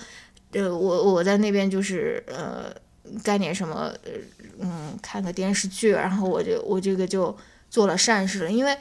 [0.52, 2.74] 呃我我在那边就是呃
[3.22, 4.12] 干点什么呃
[4.60, 7.36] 嗯看个电视剧，然后我就我这个就
[7.70, 8.76] 做了善事了，因为。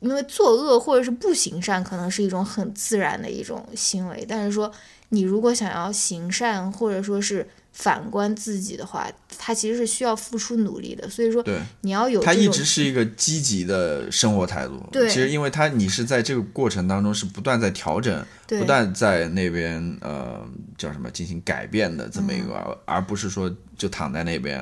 [0.00, 4.70] 因为作恶或者是不行善，可能是一种很自然的一种行为，但是说
[5.08, 7.44] 你如果想要行善，或者说是
[7.78, 9.08] 反观自己的话，
[9.38, 11.08] 他其实是需要付出努力的。
[11.08, 14.84] 所以说，对，你要有他一直是一个积极的生活态度。
[14.90, 15.08] 对。
[15.08, 18.58] 其实因为他你是在这个过程当中是不断在调整，对。
[18.58, 20.44] 不断在那边呃
[20.76, 24.58] 叫什么进行改变的这么一个，而不是说就躺在那边，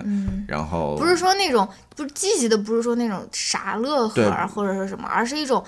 [0.46, 5.64] 然后嗯不是说那种不是积极的，不是说那种傻乐呵啊，或者说什么，而是一种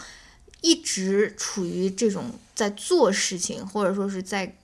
[0.60, 4.54] 一直处于这种在做事情，或者说是在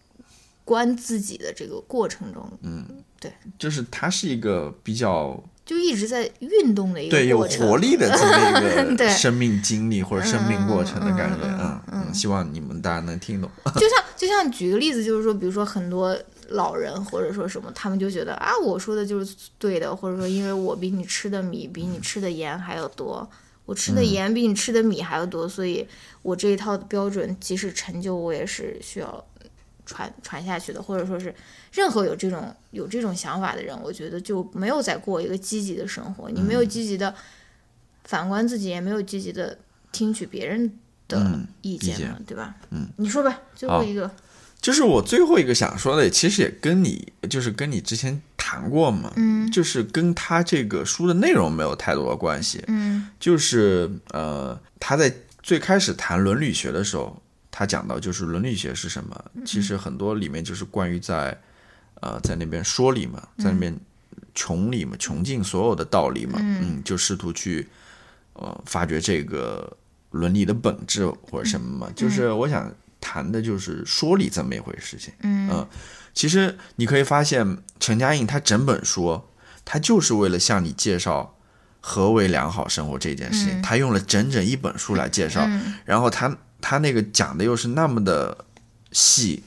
[0.65, 2.85] 观自己的这个过程中，嗯，
[3.21, 3.33] 对。
[3.59, 8.61] 就是它是一个比较就一直在运动的一个对有活力的这么
[8.91, 9.07] 一 对。
[9.07, 13.51] 个生命经历或者生命过程的感觉，嗯嗯嗯嗯嗯，希望你们大家能听懂。
[13.77, 16.17] 就像就像举个例子，就是说，比如说很多
[16.49, 23.29] 老人或者说什么，他们就觉得啊，我说的就是对的，或者说因为我比你吃的米比你吃的盐还要多，
[23.65, 25.87] 我吃的盐比你吃的米还要多，所以
[26.23, 29.25] 我这一套的标准，即使陈旧，我也是需要
[29.87, 31.35] 传传下去的，或者说是
[31.73, 37.15] 任何有这种有这种想法的人，我觉得就没有在过一个积极的生活，你没有积极的
[38.05, 39.59] 反观自己，也没有积极的
[39.93, 40.67] 听取别人
[41.09, 42.55] 的嗯意见对吧？
[42.71, 44.11] 嗯，你说吧，最后一个。
[44.61, 49.51] 就是我最后一个想说的，其实也跟你就是跟你之前谈过嘛，嗯。
[49.51, 53.11] 就是跟他这个书的内容没有太多的关系，嗯。
[53.21, 57.23] 就是呃，他在最开始谈伦理学的时候，
[57.57, 61.41] 他讲到就是伦理学是什么，其实很多里面就是关于在
[62.01, 63.79] 呃在那边说理嘛，在那边
[64.35, 67.69] 穷理嘛，穷尽所有的道理嘛，嗯，就试图去
[68.33, 69.77] 呃发掘这个
[70.11, 75.65] 伦理的本质或者什么嘛，就是我想谈的就是说理这么一回事情，嗯。
[76.13, 79.23] 其实你可以发现，陈嘉映他整本书，
[79.65, 81.37] 他就是为了向你介绍
[81.81, 85.75] 何为良好生活这件事情，他用了整整一本书来介绍，嗯。
[85.85, 88.47] 然后他他那个讲的又是那么的
[88.91, 89.43] 细，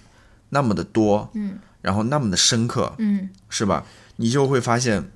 [0.50, 3.84] 那么的多，嗯，然后那么的深刻，嗯是吧？
[4.18, 5.10] 你就会发现，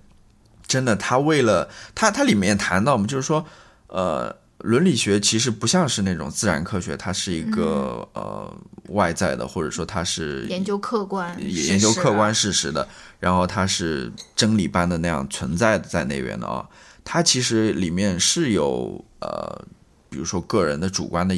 [0.66, 3.46] 真的，他为了他，他里面谈到嘛，就是说，
[3.86, 8.52] 呃，伦理学其实不像是那种自然科学，它是一个、呃
[8.88, 12.88] 外在的，或者说它是研究客观，研究事实啊客观事实的，
[13.20, 16.68] 然后它是真理般的那样存在在那边的啊。
[17.04, 19.66] 它其实里面是有呃，
[20.10, 21.36] 比如说个人的主观的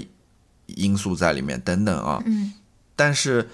[0.67, 2.21] 因素在里面等等啊。
[2.25, 2.53] 嗯。
[2.95, 3.49] 但是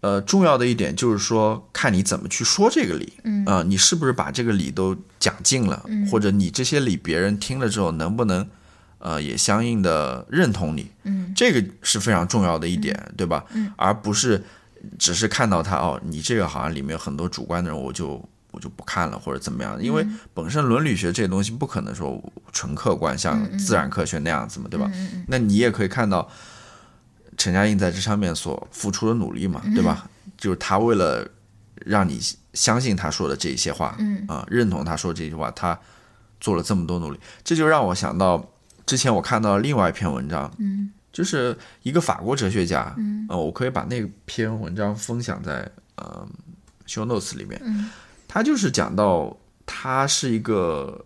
[0.00, 3.44] 呃，重要的一点就是说，看你怎么去说这个理，嗯。
[3.44, 8.46] 啊、你是不是把这个理都讲尽了，或者你这些理别人听了之后能不能
[8.98, 11.32] 呃也相应的认同你，嗯。
[11.34, 13.44] 这个是非常重要的一点，对吧？
[13.52, 13.72] 嗯。
[13.76, 14.44] 而不是
[14.98, 18.22] 只是看到他哦，你这个好像里面有很多主观的人，我就
[18.56, 20.18] 我就不看了或者怎么样，因为嗯。
[20.32, 22.20] 本身伦理学这些东西不可能说
[22.52, 24.90] 纯客观，像自然科学那样子嘛，对吧？
[24.94, 26.26] 嗯嗯那你也可以看到
[27.36, 30.08] 陈嘉映在这上面所付出的努力嘛，对吧？
[30.38, 31.28] 就是他为了
[31.84, 32.18] 让你
[32.54, 34.24] 相信他说的这些话，嗯。
[34.26, 35.78] 啊、认同他说这句话，他
[36.40, 38.50] 做了这么多努力，这就让我想到
[38.86, 40.92] 之前我看到另外一篇文章，嗯。
[41.12, 43.26] 就是一个法国哲学家，嗯。
[43.28, 46.28] 呃，我可以把那篇文章分享在呃
[46.86, 47.90] show notes 里面，嗯
[48.28, 51.04] 他就是讲到他是一个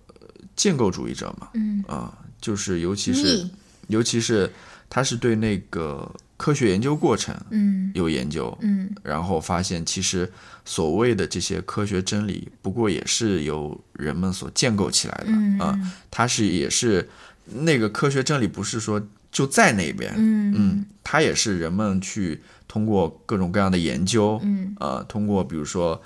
[0.57, 1.83] 建构主义者嘛，嗯。
[1.87, 3.49] 啊、就是尤其是
[3.89, 4.51] 尤其是
[4.89, 7.91] 他是对那个科学研究过程嗯。
[7.95, 8.91] 有研究，嗯。
[9.03, 10.31] 然后发现其实
[10.65, 15.79] 所谓的这些科学真理，不过也是由人们所建构起来的嗯啊、
[16.11, 17.09] 它是也是
[17.47, 19.01] 那个科学真理，不是说
[19.31, 20.55] 就在那边，嗯。
[20.57, 24.75] 嗯，它也是人们去通过各种各样的研究，嗯。
[24.81, 26.03] 呃，通过比如说。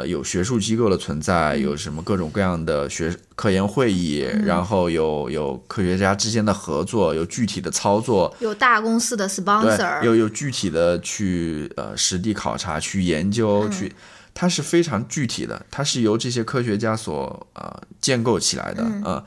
[0.00, 1.60] 呃，有学术机构的存在，嗯。
[1.60, 13.70] 有什么各种各样的学科研会议，然后有有科学家之间的合作，有具体的操作，有大公司的，sponsor，有有具体的去呃实地考察、去研究、嗯。
[13.70, 13.92] 去，
[14.32, 19.02] 它是非常具体的，它是由这些科学家所呃建构起来的，嗯。
[19.04, 19.24] 呃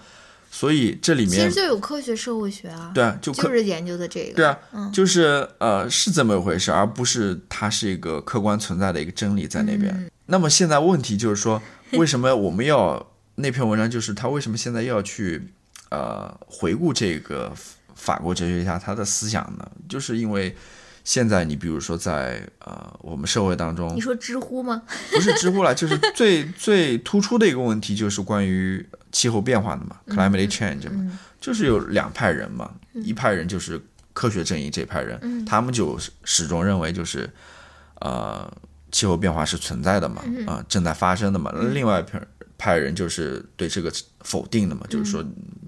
[0.56, 9.92] 所以这里面其实就有科学社会学啊，对啊，就科就是研究的这个，对啊，嗯就是呃是这么一回事，而不是它是一个客观存在的一个真理在那边。
[9.92, 11.62] 嗯那么现在问题就是说，
[11.94, 15.50] 为什么我们要那篇文章就是他为什么现在要去
[15.90, 17.52] 呃回顾这个
[17.96, 19.72] 法国哲学家他的思想呢？
[19.90, 20.56] 就是因为
[21.04, 24.84] 现在你比如说在呃我们社会当中你，说知乎吗？
[25.12, 28.84] 不是知乎了，就是最 最突出的一个问题就是关于
[29.14, 31.18] 气候变化的嘛，climate change 嘛，嗯。
[31.40, 35.46] 就是有两派人嘛，一派人就是科学阵营这派人，嗯。
[35.46, 37.30] 他们就始终认为就是
[38.02, 38.52] 呃
[38.92, 40.46] 气候变化是存在的嘛，嗯。
[40.46, 42.22] 啊、正在发生的嘛，另外一派
[42.58, 43.90] 派人就是对这个
[44.22, 45.24] 否定的嘛，就是说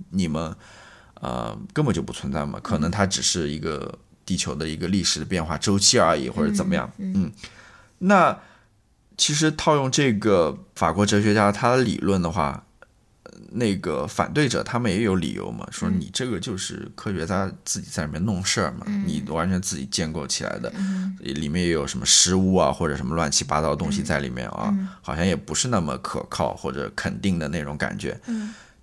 [0.10, 0.54] 你们
[1.22, 7.32] 呃根本就不存在嘛，可能它只是一个地球的一个历史的变化周期而已，或者怎么样，嗯，
[8.00, 8.38] 那
[9.18, 12.64] 其实套用这个法国哲学家他的理论的话，呃
[13.52, 20.72] 那个反对者他们也有理由嘛，说你这个就是科学家自己在里面弄事儿嘛，你完全自己建构起来的，
[21.20, 28.20] 里面也有什么失误啊或者什么乱七八糟的东西在里面啊，好像也不是那么可靠或者肯定的那种感觉。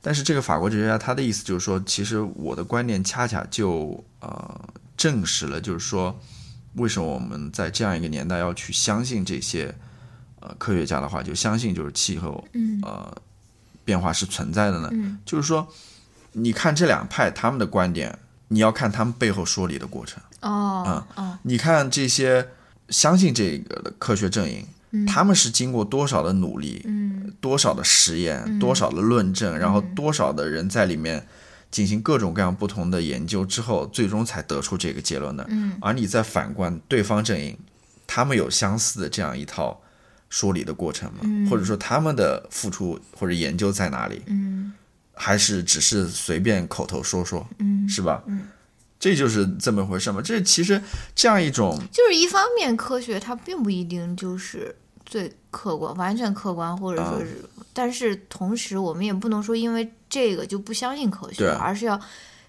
[0.00, 6.18] 但是这个法国哲学家他的意思就是说，其实我的观念恰恰就呃证实了，就是说
[6.74, 9.72] 为什么我们在这样一个年代要去相信这些
[10.40, 12.44] 呃科学家的话，就相信就是气候
[12.82, 13.16] 呃
[13.84, 14.90] 变化是存在的呢？
[15.24, 15.66] 就是说，
[16.32, 18.18] 你看这两派他们的观点，
[18.48, 20.22] 你要看他们背后说理的过程。
[20.40, 22.48] 哦哦，你看这些
[22.88, 27.10] 相信这个的科学阵营，他们是经过多少的努力，嗯。
[27.40, 31.26] 多少的实验，多少的论证，然后多少的人在里面
[31.72, 35.44] 进行各种各样不同的研究之后，最终才得出这个结论的。
[35.48, 35.76] 嗯。
[35.80, 37.58] 而你再反观对方阵营，
[38.06, 39.81] 他们有相似的这样一套
[40.32, 41.20] 说理的过程吗？
[41.50, 44.22] 或者说他们的付出或者研究在哪里？
[44.26, 44.72] 嗯
[45.14, 48.24] 还是只是随便口头说说，嗯，是吧？
[48.98, 50.22] 这就是这么回事嘛。
[50.22, 50.80] 这其实
[51.14, 54.74] 这样一种就是一方面，科学它并不一定就是
[55.04, 62.00] 最客观、完全客观，或者说是，但是同时我们也不能说因为这个就不相信科学，而是要，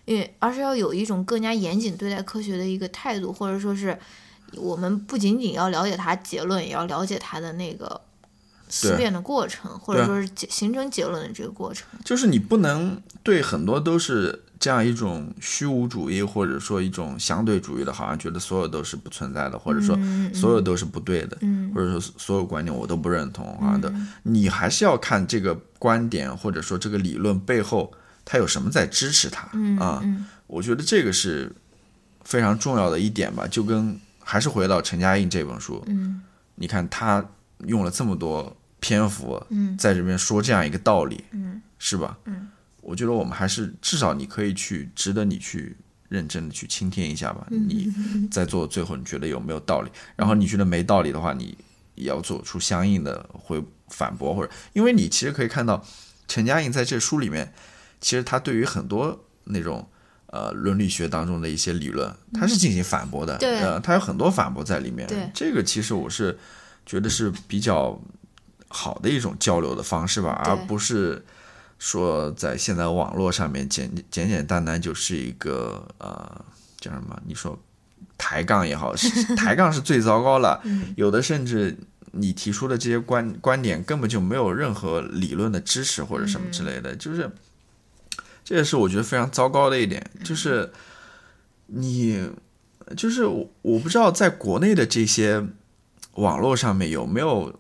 [0.06, 3.96] 因为而是要有一种更加严谨对待科学的一个态度，或者说是
[4.58, 8.02] 我们不仅仅要了解它结论，也要了解它的那个
[8.70, 11.88] 思辨的过程，或者说是结形成结论的这个过程。
[12.04, 19.98] 就是你不能对很多都是这样一种虚无主义，或者说一种相对主义的，好像觉得所有都是不存在的，或者说
[20.34, 23.94] 所有都是不对的，嗯或者说所有观点我都不认同啊的。
[24.24, 27.92] 你还是要看这个观点或者说这个理论背后
[28.24, 30.00] 它有什么在支持它、嗯啊。
[30.04, 31.52] 嗯我觉得这个是
[32.24, 36.22] 非常重要的一点吧，就跟还是回到陈嘉映这本书，嗯
[36.56, 37.24] 你看他
[37.66, 42.18] 用了这么多篇幅，嗯在这边说这样一个道理，嗯是吧？
[42.26, 42.50] 嗯，
[42.82, 45.76] 我觉得我们还是至少你可以去值得你去
[46.10, 47.48] 认真的去倾听一下吧。
[47.52, 49.92] 嗯你在做最后你觉得有没有道理？
[50.16, 51.58] 然后你觉得没道理的话，你
[51.96, 55.84] 也要做出相应的回反驳，或者因为你其实可以看到
[56.28, 57.54] 陈嘉映在这书里面，
[58.00, 59.90] 其实他对于很多那种。
[60.34, 65.08] 呃，伦理学当中的一些理论，它是进行反驳的，嗯对呃，他有很多反驳在里面。
[65.08, 66.36] 对这个其实我是
[66.88, 68.02] 觉得是比较
[68.68, 71.24] 好的一种交流的方式吧，而不是
[71.78, 76.44] 说在现在网络上面简简简单单就是一个呃
[76.80, 77.22] 叫什么？
[77.28, 77.56] 你说
[78.18, 80.60] 抬杠也好，是抬杠是最糟糕了。
[80.66, 81.78] 嗯有的甚至
[82.12, 87.30] 你提出的这些观观点根本就没有任何理论的支持或者什么之类的，就是
[88.54, 90.72] 这也是我觉得非常糟糕的一点，就是
[91.66, 92.30] 你
[92.96, 95.44] 就是我我不知道在国内的这些
[96.18, 97.52] 网络上面有没有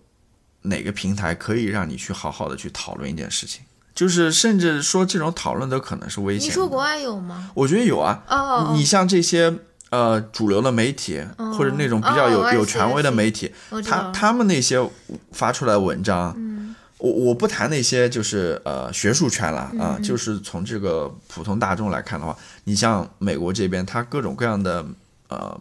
[0.61, 3.63] 哪个平台可以让你去好好的去讨论一件事情，
[3.95, 6.45] 就是甚至说这种讨论都可能是危险的。
[6.45, 7.49] 你说国外有吗？
[7.55, 9.51] 我觉得有啊，你像这些
[9.89, 13.51] 呃主流的媒体、哦或者那种比较有、哦有权威的媒体，
[13.83, 14.87] 他他们那些
[15.31, 22.33] 发出来的文章，嗯我我不谈那些就是呃学术圈了啊，嗯就是从这个普通大众来看的话，
[22.63, 24.85] 你像美国这边，它各种各样的
[25.27, 25.59] 呃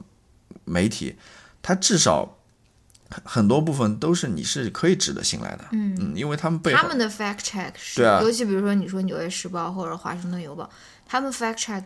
[0.65, 1.17] 媒体，
[1.61, 2.39] 它至少
[3.11, 10.63] 很很多部分都是你是可以值得信赖的，嗯嗯，因为他们背后他们的 fact check 是，对啊尤其比如说你说《纽约时报》或者《华盛顿邮报》，
[11.05, 11.83] 他们 fact check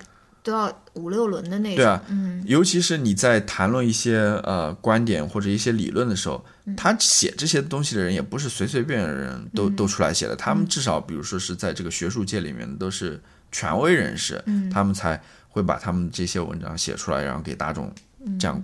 [0.47, 1.77] 都要五六轮的那种。
[1.77, 13.21] 对啊嗯，尤其是你在谈论一些呃观点或者一些理论的时候，嗯他写这些东西的人也不是随随便便的人都、都出来写的，他嗯们至少比如说是在这个学术界里面都是
[13.51, 17.93] 权威人士，嗯他们才会把他们这些文章写出来，然后给大众
[18.25, 18.63] 嗯这样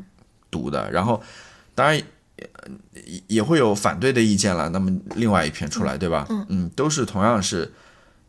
[0.51, 0.89] 读的。
[0.93, 1.21] 然后
[1.75, 2.01] 当然。
[2.39, 6.27] 呃也也会有反对的意见了，那么另外一篇出来，对吧？
[6.49, 7.71] 嗯都是同样是，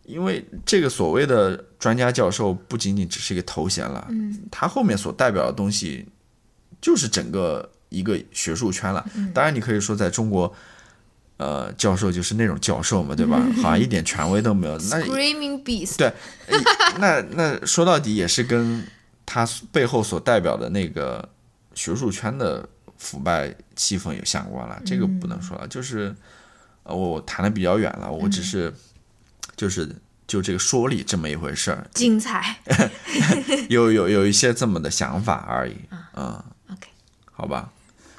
[0.06, 6.06] 因为这个所谓的专家教授不仅仅只是一个头衔了，嗯他后面所代表的东西
[6.82, 9.06] 就是整个一个学术圈了。
[9.16, 10.54] 嗯当然，你可以说在中国，
[11.38, 13.42] 呃，教授就是那种教授嘛，对吧？
[13.62, 14.78] 好像一点权威都没有。
[14.90, 15.96] 那，Screaming Beast。
[15.98, 16.14] 对
[17.00, 18.86] 那那说到底也是跟
[19.26, 21.28] 他背后所代表的那个
[21.74, 24.82] 学术圈的腐败气氛有相关了。
[24.86, 26.14] 这个不能说了，就是
[26.84, 28.74] 呃，我谈的比较远了，我只是
[29.56, 29.96] 就是。
[30.26, 32.56] 就这个说理这么一回事儿，精彩。
[33.68, 35.76] 有有有一些这么的想法而已，
[36.16, 36.42] 嗯
[36.72, 36.88] ，OK，
[37.30, 37.70] 好吧，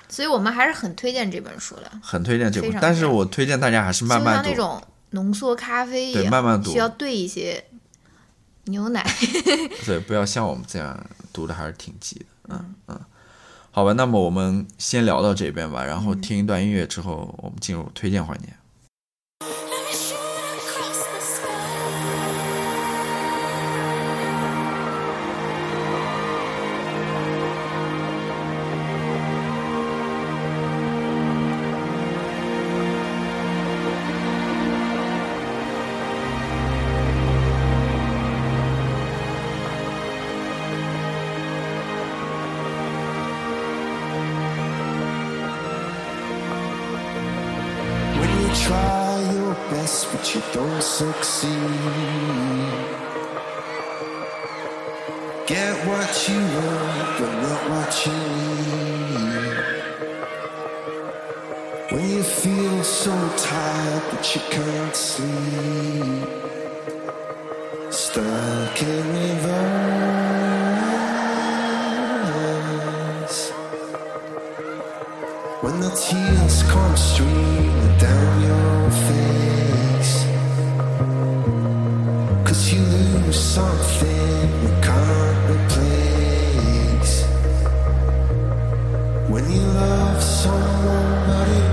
[0.07, 7.64] 所以我们还是很推荐这本书的，很推荐这部非，常但是我推荐大家还是慢慢读，像那种浓缩咖啡一样，对慢慢读需要兑一些
[8.64, 9.03] 牛奶。
[9.87, 13.01] 对，不要像我们这样读的还是挺急的，嗯嗯，
[13.70, 18.49] 好吧，那么我们先聊到这边吧，然后听一段音乐之后，我们进入推荐环节。
[62.55, 66.28] Feel so tired that you can't sleep.
[67.90, 70.20] Stuck in reverse.
[75.62, 80.14] When the tears come streaming down your face.
[82.46, 87.14] Cause you lose something you can't replace.
[89.32, 91.68] When you love someone but it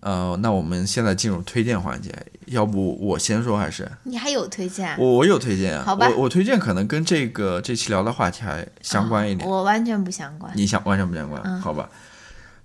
[0.00, 2.12] 呃，那我们现在进入推荐环节，
[2.46, 4.96] 要不我先说还是你还有推荐啊？
[4.98, 5.84] 我我有推荐啊？
[5.86, 9.48] 好吧我我推荐可能跟这个这期聊的话题还相关一点。
[9.48, 10.52] 我完全不相关。
[10.56, 11.88] 你想完全不相关，嗯好吧？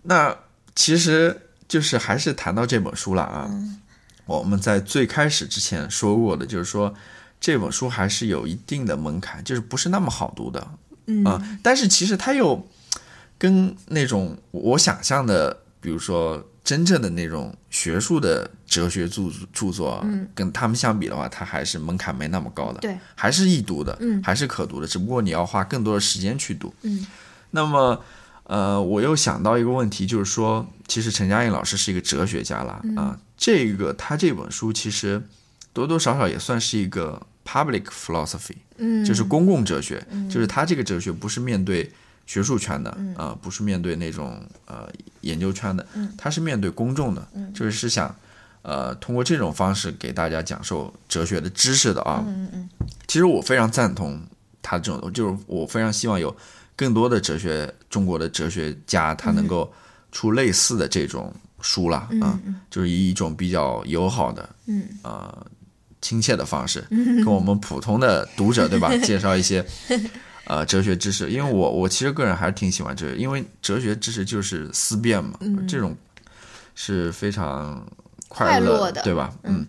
[0.01, 0.35] 那
[0.75, 3.47] 其实就是还是谈到这本书了啊。
[3.49, 3.79] 嗯
[4.25, 6.93] 我们在最开始之前说过的，就是说
[7.39, 10.67] 这本书还是有一定的门槛，就是不是那么好读的。
[11.05, 12.67] 嗯啊，但是其实它又
[13.37, 20.27] 跟那种我想象的，比如说真正的那种学术的哲学著著作，嗯。
[20.35, 24.21] 跟他们相比的话，它还是门槛没那么高的，对，还是易读的，嗯。
[24.21, 26.73] 还是可读的，只不过你要花更多的时间去读。
[26.81, 27.07] 嗯。
[27.51, 28.03] 那么，
[28.43, 32.97] 呃，我又想到一个问题，就是说，其实陈嘉映老师是一个哲学家啦，嗯。
[32.97, 35.23] 啊，这个他这本书其实
[35.71, 40.29] 多多少少也算是一个 public philosophy，嗯，就是公共哲学，嗯。
[40.29, 41.89] 就是他这个哲学不是面对
[42.27, 44.87] 学术圈的，啊、不是面对那种呃
[45.21, 45.83] 研究圈的，
[46.15, 48.15] 他是面对公众的，就是是想
[48.61, 52.23] 呃通过这种方式给大家讲授哲学的知识的啊。
[52.27, 52.69] 嗯嗯
[53.07, 54.21] 其实我非常赞同
[54.61, 56.35] 他这种，就是我非常希望有
[56.75, 59.73] 更多的哲学中国的哲学家，他能够
[60.11, 62.37] 出类似的这种书啦，啊，
[62.69, 64.83] 就是以一种比较友好的嗯。
[65.01, 65.47] 呃
[65.99, 69.65] 亲切的方式，跟我们普通的读者对吧， 介绍一些
[70.47, 71.29] 呃哲学知识。
[71.29, 75.37] 因为我我其实个人还是挺喜欢哲学，因为哲学知识就是思辨嘛，
[75.67, 75.95] 这种
[76.75, 77.85] 是非常
[78.27, 79.33] 快快乐乐的对吧？
[79.43, 79.65] 嗯，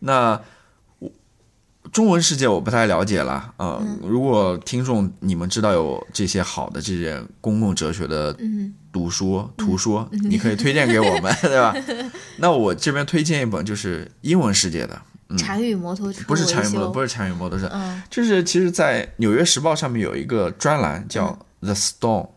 [0.00, 0.40] 那。
[0.98, 1.10] 我
[1.92, 11.74] 中文世界我不太了解了，呃，如果听众你们知道有这些好的这些公共哲学的嗯读书、图书，你可以推荐给我们， 对吧？
[12.38, 18.02] 那我这边推荐一本就是英文世界的，嗯，禅语摩托车不是禅语摩托，不是禅语摩托车，嗯。
[18.08, 22.28] 就是其实，在《纽约时报》上面有一个专栏叫 “The Stone”，、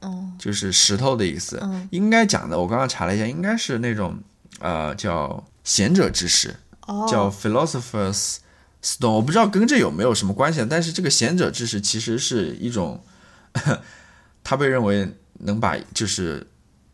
[0.00, 0.32] 哦。
[0.38, 1.58] 就是石头的意思。
[1.62, 1.86] 嗯。
[1.90, 4.18] 应该讲的，我刚刚查了一下，应该是那种
[4.60, 6.54] 呃叫贤者之石，
[6.86, 7.06] 哦。
[7.06, 8.36] 叫 Philosophers
[8.82, 9.10] Stone。
[9.10, 13.02] 我不知道跟这有没有什么关系，但是这个贤者之石其实是一种，
[14.42, 15.06] 它被认为
[15.40, 16.46] 能把就是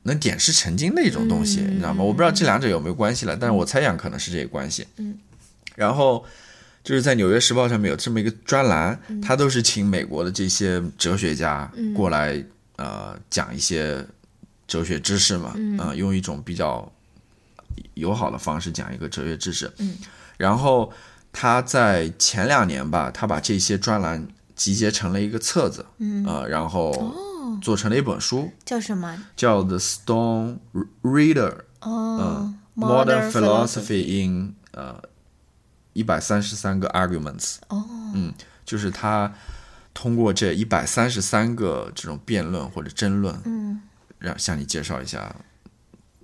[0.03, 2.03] 能点石成金的一种东西，嗯你知道吗？
[2.03, 4.87] 我不知道这两者有没有关系了，但是我猜想可能是这个关系。
[4.97, 5.17] 嗯，
[5.77, 6.25] 然后
[6.83, 9.21] 就是在《纽约时报》上面有这么一个专栏，嗯。
[9.37, 12.45] 都是请美国的这些哲学家过来、
[12.77, 14.05] 呃讲一些
[14.67, 15.79] 哲学知识嘛，嗯。
[15.79, 16.91] 呃用一种比较
[17.95, 19.73] 友好的方式讲一个哲学知识。
[19.79, 19.97] 嗯，
[20.37, 20.93] 然后
[21.33, 26.25] 他在前两年吧，他把这些专栏集结成了一个册子，嗯。
[26.27, 27.23] 呃，然后哦。
[27.63, 29.17] 做成了一本书，叫什么？
[29.35, 30.59] 叫《The Stone
[31.03, 31.53] Reader》。
[31.81, 32.19] 哦。
[32.21, 35.01] 嗯，Modern Philosophy in 呃
[35.97, 37.83] 一百三十三个 arguments，哦，
[38.15, 38.33] 嗯，
[38.67, 39.33] 就是他
[39.95, 43.81] 通过这一百三十三个这种辩论或者争论，嗯
[44.19, 45.35] 让向你介绍一下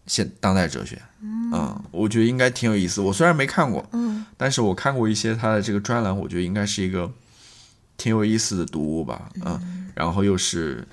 [0.07, 1.01] 现当代哲学。
[1.23, 3.01] 嗯，我觉得应该挺有意思。
[3.01, 7.11] 我虽然没看过，嗯但是我看过一些他的这个专栏，我觉得应该是一个
[7.97, 9.31] 挺有意思的读物吧。
[9.44, 10.86] 嗯，然后又是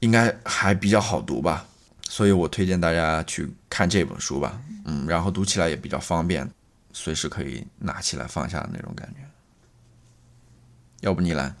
[0.00, 1.66] 应该还比较好读吧，
[2.08, 4.58] 所以我推荐大家去看这本书吧。
[4.86, 6.50] 嗯，然后读起来也比较方便，
[7.02, 9.20] 随时可以拿起来放下的那种感觉。
[11.00, 11.54] 要不你来？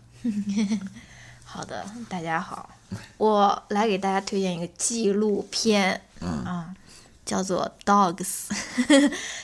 [1.42, 2.68] 好的，大家好，
[3.16, 6.74] 我来给大家推荐一个纪录片，嗯啊，
[7.24, 8.48] 叫做《Dogs》，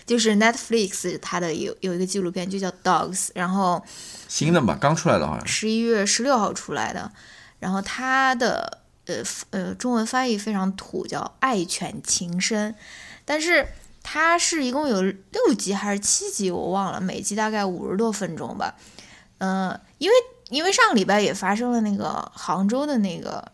[0.05, 3.82] 就是 Netflix 它的有有一个纪录片就叫《Dogs》，然后
[4.28, 5.52] 新的吧，刚出来的好像是。
[5.55, 7.10] 十一月十六号出来的，
[7.59, 9.14] 然后它的呃
[9.48, 12.73] 呃中文翻译非常土，叫《爱犬情深》，
[13.24, 13.66] 但是
[14.08, 18.72] 它是一共有六集还是七集，我忘了，每集大概五十多分钟吧。
[19.38, 20.14] 呃，因为
[20.48, 23.50] 因为上个礼拜也发生了那个杭州的那个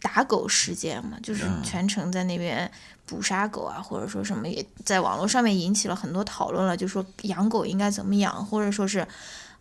[0.00, 2.70] 打狗事件嘛，就是全程在那边
[3.06, 9.04] 捕杀狗啊，或者说什么，也在网络上面引起了很多讨论了，就说养狗应该怎么养，或者说是，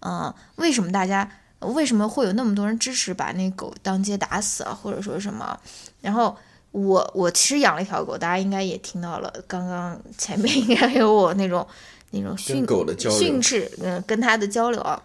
[0.01, 1.27] 嗯、为什么大家
[1.61, 5.59] 为什么会有那么多人支持把那狗当街打死啊，或者说什么？
[5.99, 6.37] 然后
[6.71, 11.65] 我我其实养了一条狗，大家应该也听到了，刚刚前面 应该有我那种
[12.11, 15.01] 那种训狗的交流训斥，嗯、跟它的交流啊。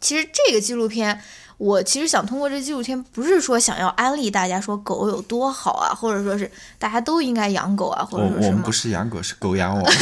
[0.00, 1.20] 其实这个纪录片，
[1.58, 8.72] 我其实想通过这纪录片，不是说想要安利大家说狗有多好啊，或者说是大家都应该养狗啊，或者说什么我们不。
[8.72, 9.88] 是养狗，是狗养我。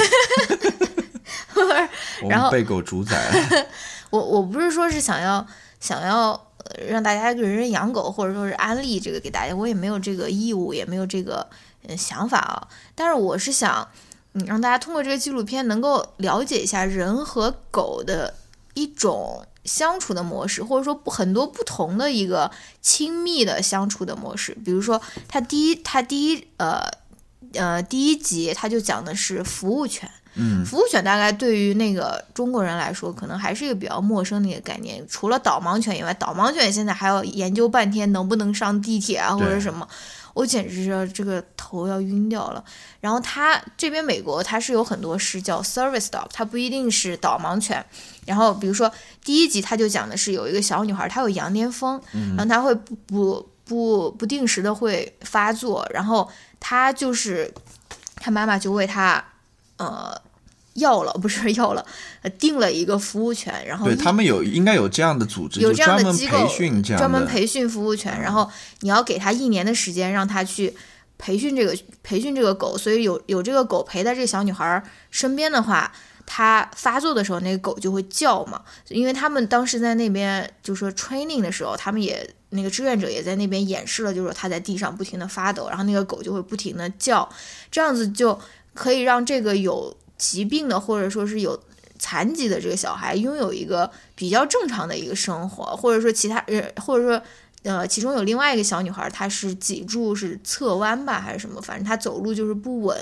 [2.22, 3.66] 我然后被狗主宰了。
[4.10, 5.46] 我我不是说是想要
[5.78, 6.49] 想要呃
[6.88, 11.46] 让大家人人养狗，或者说是安利这个给大家，我也没有这个义务，也没有这个
[11.86, 12.68] 呃想法啊。
[12.94, 13.88] 但是我是想，
[14.32, 18.34] 嗯，让大家通过这个纪录片能够了解一下人和狗的
[18.74, 24.56] 一种相处的模式，或者说不很多不同的一个亲密的相处的模式。
[24.64, 26.82] 比如说，它第一，它第一呃
[27.54, 30.10] 呃第一集他就讲的是服务犬。
[30.34, 35.04] 嗯，服务犬大概对于那个中国人来说，可能还是一个比较陌生的一个概念。
[35.08, 39.86] 除了导盲犬以外，导盲犬现在还要研究半天能不能上地铁啊，或者什么，
[40.32, 42.64] 我简直是这个头要晕掉了。
[43.00, 47.84] 然后它这边美国它是有很多是叫 service dog，它不一定是导盲犬。
[48.24, 48.90] 然后比如说
[49.24, 52.00] 第一集它就讲的是有一个小女孩，她有羊癫疯，
[52.36, 56.28] 然后她会不不不不定时的会发作，然后
[56.58, 57.54] 他就是
[58.16, 59.24] 他妈妈就为他
[59.76, 60.12] 呃
[60.74, 61.86] 要了 不是要了，
[62.22, 70.74] 呃定了一个服务权，然后对他们有应该有这样的组织，有这样的机构培训这样，专门培训服务权，然后你要给他一年的时间，让他去
[71.16, 71.72] 培训这个
[72.02, 74.82] 培训这个狗，所以有有这个狗陪在这个小女孩
[75.12, 75.92] 身边的话，
[76.26, 78.62] 它发作的时候，那个狗就会叫嘛。
[78.88, 87.28] 因为他们当时在那边就说 training 的时候，他们也那个志愿者也在那边演示了，就是说它在地上不停的发抖，然后那个狗就会不停的叫，
[87.70, 88.38] 这样子就
[88.74, 91.60] 可以让这个有疾病的或者说是有
[91.98, 97.22] 残疾的这个小孩拥有一个比较正常的一个生活，或者说其他呃，或者说
[97.62, 102.98] 呃，其中有另外一个小女孩，她是脊柱是侧弯吧，还是什么，反正她走路就是不稳，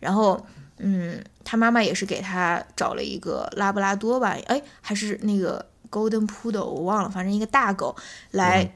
[0.00, 0.44] 然后
[0.78, 7.94] 嗯，她妈妈也是给她找了一个拉布拉多吧，哎，还是那个 Golden Poodle，我忘了，反正一个大狗
[8.30, 8.72] 来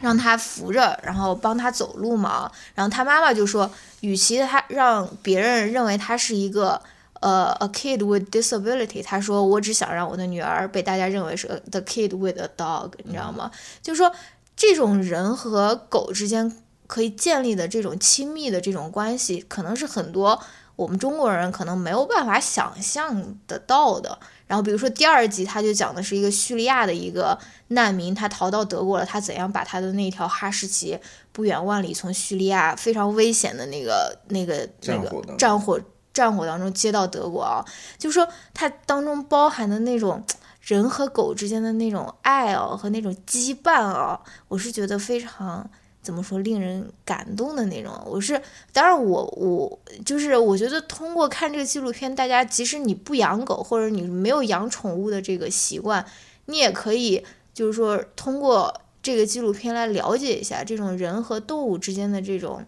[0.00, 2.50] 让他扶着，然后帮他走路嘛。
[2.74, 3.70] 然后他妈妈就说，
[4.00, 6.80] 与其他让别人认为他是一个
[7.20, 13.50] 呃 a kid with disability，他说我只想让我的女儿被大家认为是 the kid with a dog，你知道吗？
[13.80, 14.12] 就是说
[14.56, 16.52] 这种人和狗之间
[16.86, 20.40] 可以建立的这种亲密的这种关系，可能是很多
[20.76, 24.18] 我们中国人可能没有办法想象得到的。
[24.48, 27.38] 然后比如说第二集，他就讲的是一个叙利亚的一个
[27.68, 30.98] 难民，他逃到德国了，他怎样把他的那条哈士奇
[31.30, 35.80] 不远万里从叙利亚非常危险的那个那个那个战火
[36.12, 37.64] 战火当中接到德国啊，
[37.98, 40.24] 就是说它当中包含的那种
[40.62, 44.18] 人和狗之间的那种爱哦和那种羁绊哦，
[44.48, 45.70] 我是觉得非常。
[46.08, 47.92] 怎么说令人感动的那种？
[48.06, 48.40] 我是
[48.72, 56.02] 当然我，我就是我觉得通过看这个纪录片，大家即使你不养狗或者你没有养宠物的这个习惯，
[56.46, 57.22] 你也可以
[57.52, 62.64] 就是说通过这个纪录片来了解一下这种人和动物之间的这种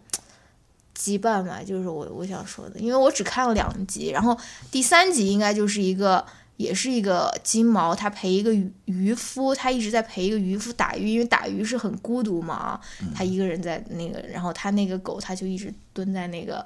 [0.94, 4.36] 羁绊嘛，就是我我想说的，因为我只看了两集，然后
[4.70, 6.26] 第三集应该就是一个。
[6.60, 12.78] 也是一个金毛，他陪一个渔渔夫，他一直在陪一个渔夫打鱼，因为打鱼是很孤独嘛，
[13.14, 16.62] 他一个人在那个，然后他那个狗，他就一直蹲在那个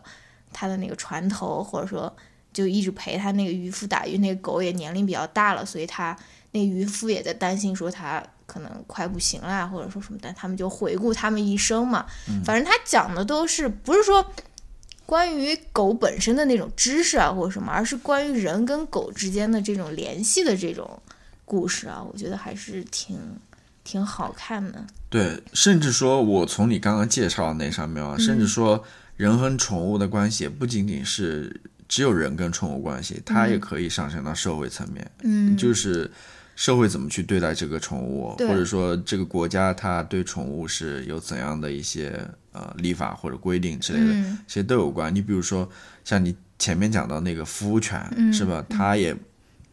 [0.53, 2.13] 他的那个船头，或者说
[2.53, 4.19] 就一直陪他那个渔夫打鱼。
[4.19, 6.17] 那个狗也年龄比较大了，所以他
[6.51, 12.05] 那渔夫也在担心说他可能快不行了，或者说什么，但他们就回顾他们一生嘛。
[12.45, 14.27] 反正他讲的都是不是说
[15.07, 21.01] 关于狗本身的那种知识啊或者什么，而是关于人跟狗之间的这种联系的这种
[21.45, 23.19] 故事啊，我觉得还是挺
[23.85, 24.85] 挺好看的。
[25.11, 28.83] 对，甚至说，我从你刚刚介绍的那上面啊，甚至说
[29.17, 36.11] 人和宠物的关系也不仅仅是只有人跟宠物关系，它也可以上升到社会层面，嗯，就是
[36.57, 42.13] 社会怎么去对待这个宠物，或者说这个国家它对宠物是有怎样的一些
[42.53, 44.39] 呃立法或者规定之类的，嗯。
[44.47, 45.15] 其实都有关。
[45.15, 45.69] 你比如说
[46.05, 48.33] 像你前面讲到那个服务犬，嗯。
[48.33, 48.65] 是吧？
[48.71, 49.17] 它也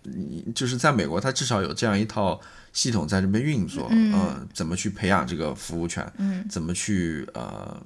[0.03, 2.41] 你就是在美国，它至少有这样一套
[2.73, 4.11] 系统在这边运作，嗯。
[4.13, 6.43] 呃怎么去培养这个服务犬，嗯。
[6.49, 7.79] 怎么去呃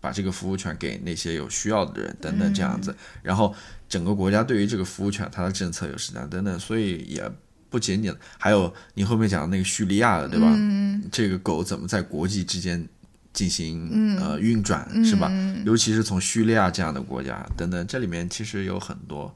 [0.00, 2.96] 把这个服务犬给那些有需要的人等等这样子，嗯。
[3.22, 3.54] 然后
[3.88, 7.30] 整个国家对于这个服务犬它的政策有是这样等等，所以也
[7.74, 10.46] 不仅仅还有你后面讲的那个叙利亚的对吧？
[10.54, 11.02] 嗯。
[11.10, 12.88] 这个狗怎么在国际之间
[13.32, 14.16] 进行、嗯。
[14.18, 15.28] 呃运转、是吧？
[15.66, 19.34] 尤其是从叙利亚这样的国家等等，这里面其实有很多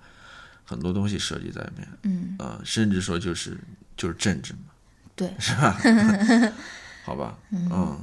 [0.64, 3.58] 很多东西涉及在里面，嗯，呃，甚至说就是
[3.96, 4.60] 就是政治嘛，
[5.16, 5.76] 对，是吧？
[7.04, 7.98] 好吧，嗯。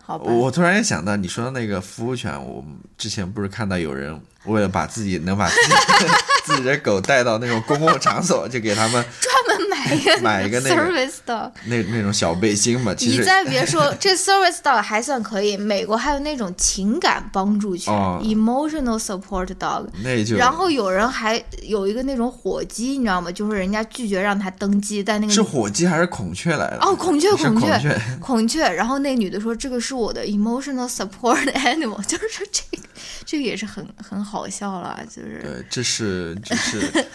[0.00, 4.18] 好吧，我突然也想到，你说的那个服务犬，我们之前不是看到有人
[4.48, 5.72] 为了把自己能把自己
[6.44, 11.50] 自己的狗带到那种公共场所，就给他们 专门买一个买一个那个 service dog。
[11.66, 12.94] 那那种小背心嘛。
[12.94, 19.86] 其实你再别说，这 service dog 还算可以，美国还有那种情感帮助犬、哦 emotional support dog。
[20.02, 23.30] 那就然后有人还有一个那种火鸡，你知道吗？
[23.30, 26.78] 就是人家拒绝让他登机，但那个是火鸡还是孔雀来的？
[26.80, 28.00] 哦，孔雀，孔雀孔雀。
[28.20, 28.68] 孔雀。
[28.72, 32.82] 然后那女的说：“这个是我的 emotional support animal。”就是说这个，
[33.26, 35.40] 这个也是很很好笑了，就是。
[35.42, 37.06] 对，这是这是，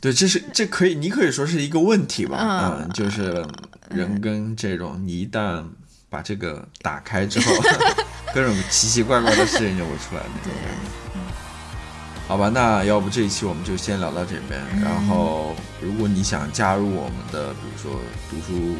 [0.00, 2.86] 对，这是这可以，你可以说是一个问题吧，嗯。
[2.86, 3.44] 嗯，就是
[3.90, 5.62] 人跟这种，你一旦
[6.08, 7.52] 把这个打开之后，
[8.34, 10.88] 各种奇奇怪怪的事情就会出来那种感觉。
[12.26, 14.60] 好吧，那要不这一期我们就先聊到这边。
[14.82, 17.98] 然后，如果你想加入我们的，比如说
[18.28, 18.76] 读书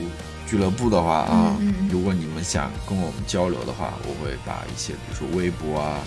[0.47, 1.89] 俱乐部的话啊，嗯嗯嗯。
[1.91, 5.99] 如果你们想跟我们交流的话，我会把一些比如说微博啊，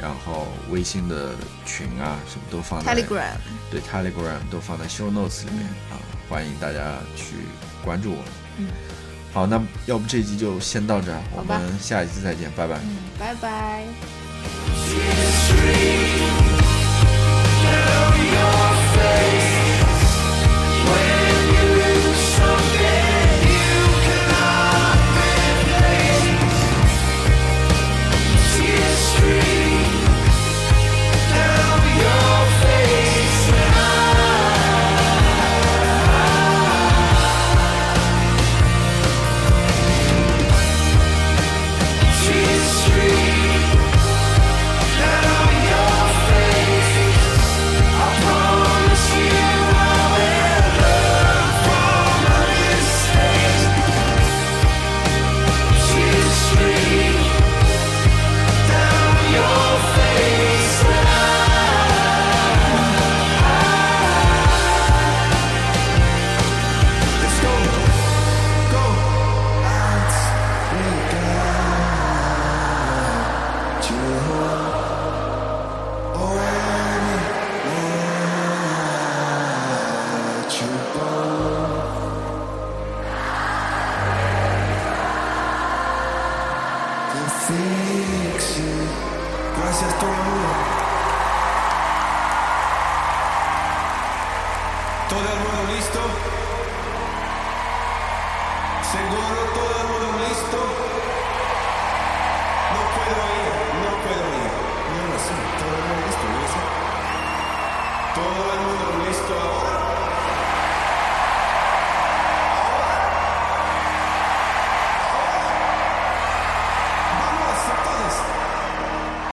[0.00, 1.30] 然后微信的
[1.66, 3.36] 群啊什么都放在 Telegram，
[3.70, 7.34] 对 Telegram 都放在 Show Notes 里面、啊，欢迎大家去
[7.84, 8.24] 关注我。
[8.56, 8.68] 嗯，
[9.32, 12.76] 好，那要不这一集就先到这儿，我们下一期再见，拜拜。
[12.82, 13.84] 嗯，拜拜。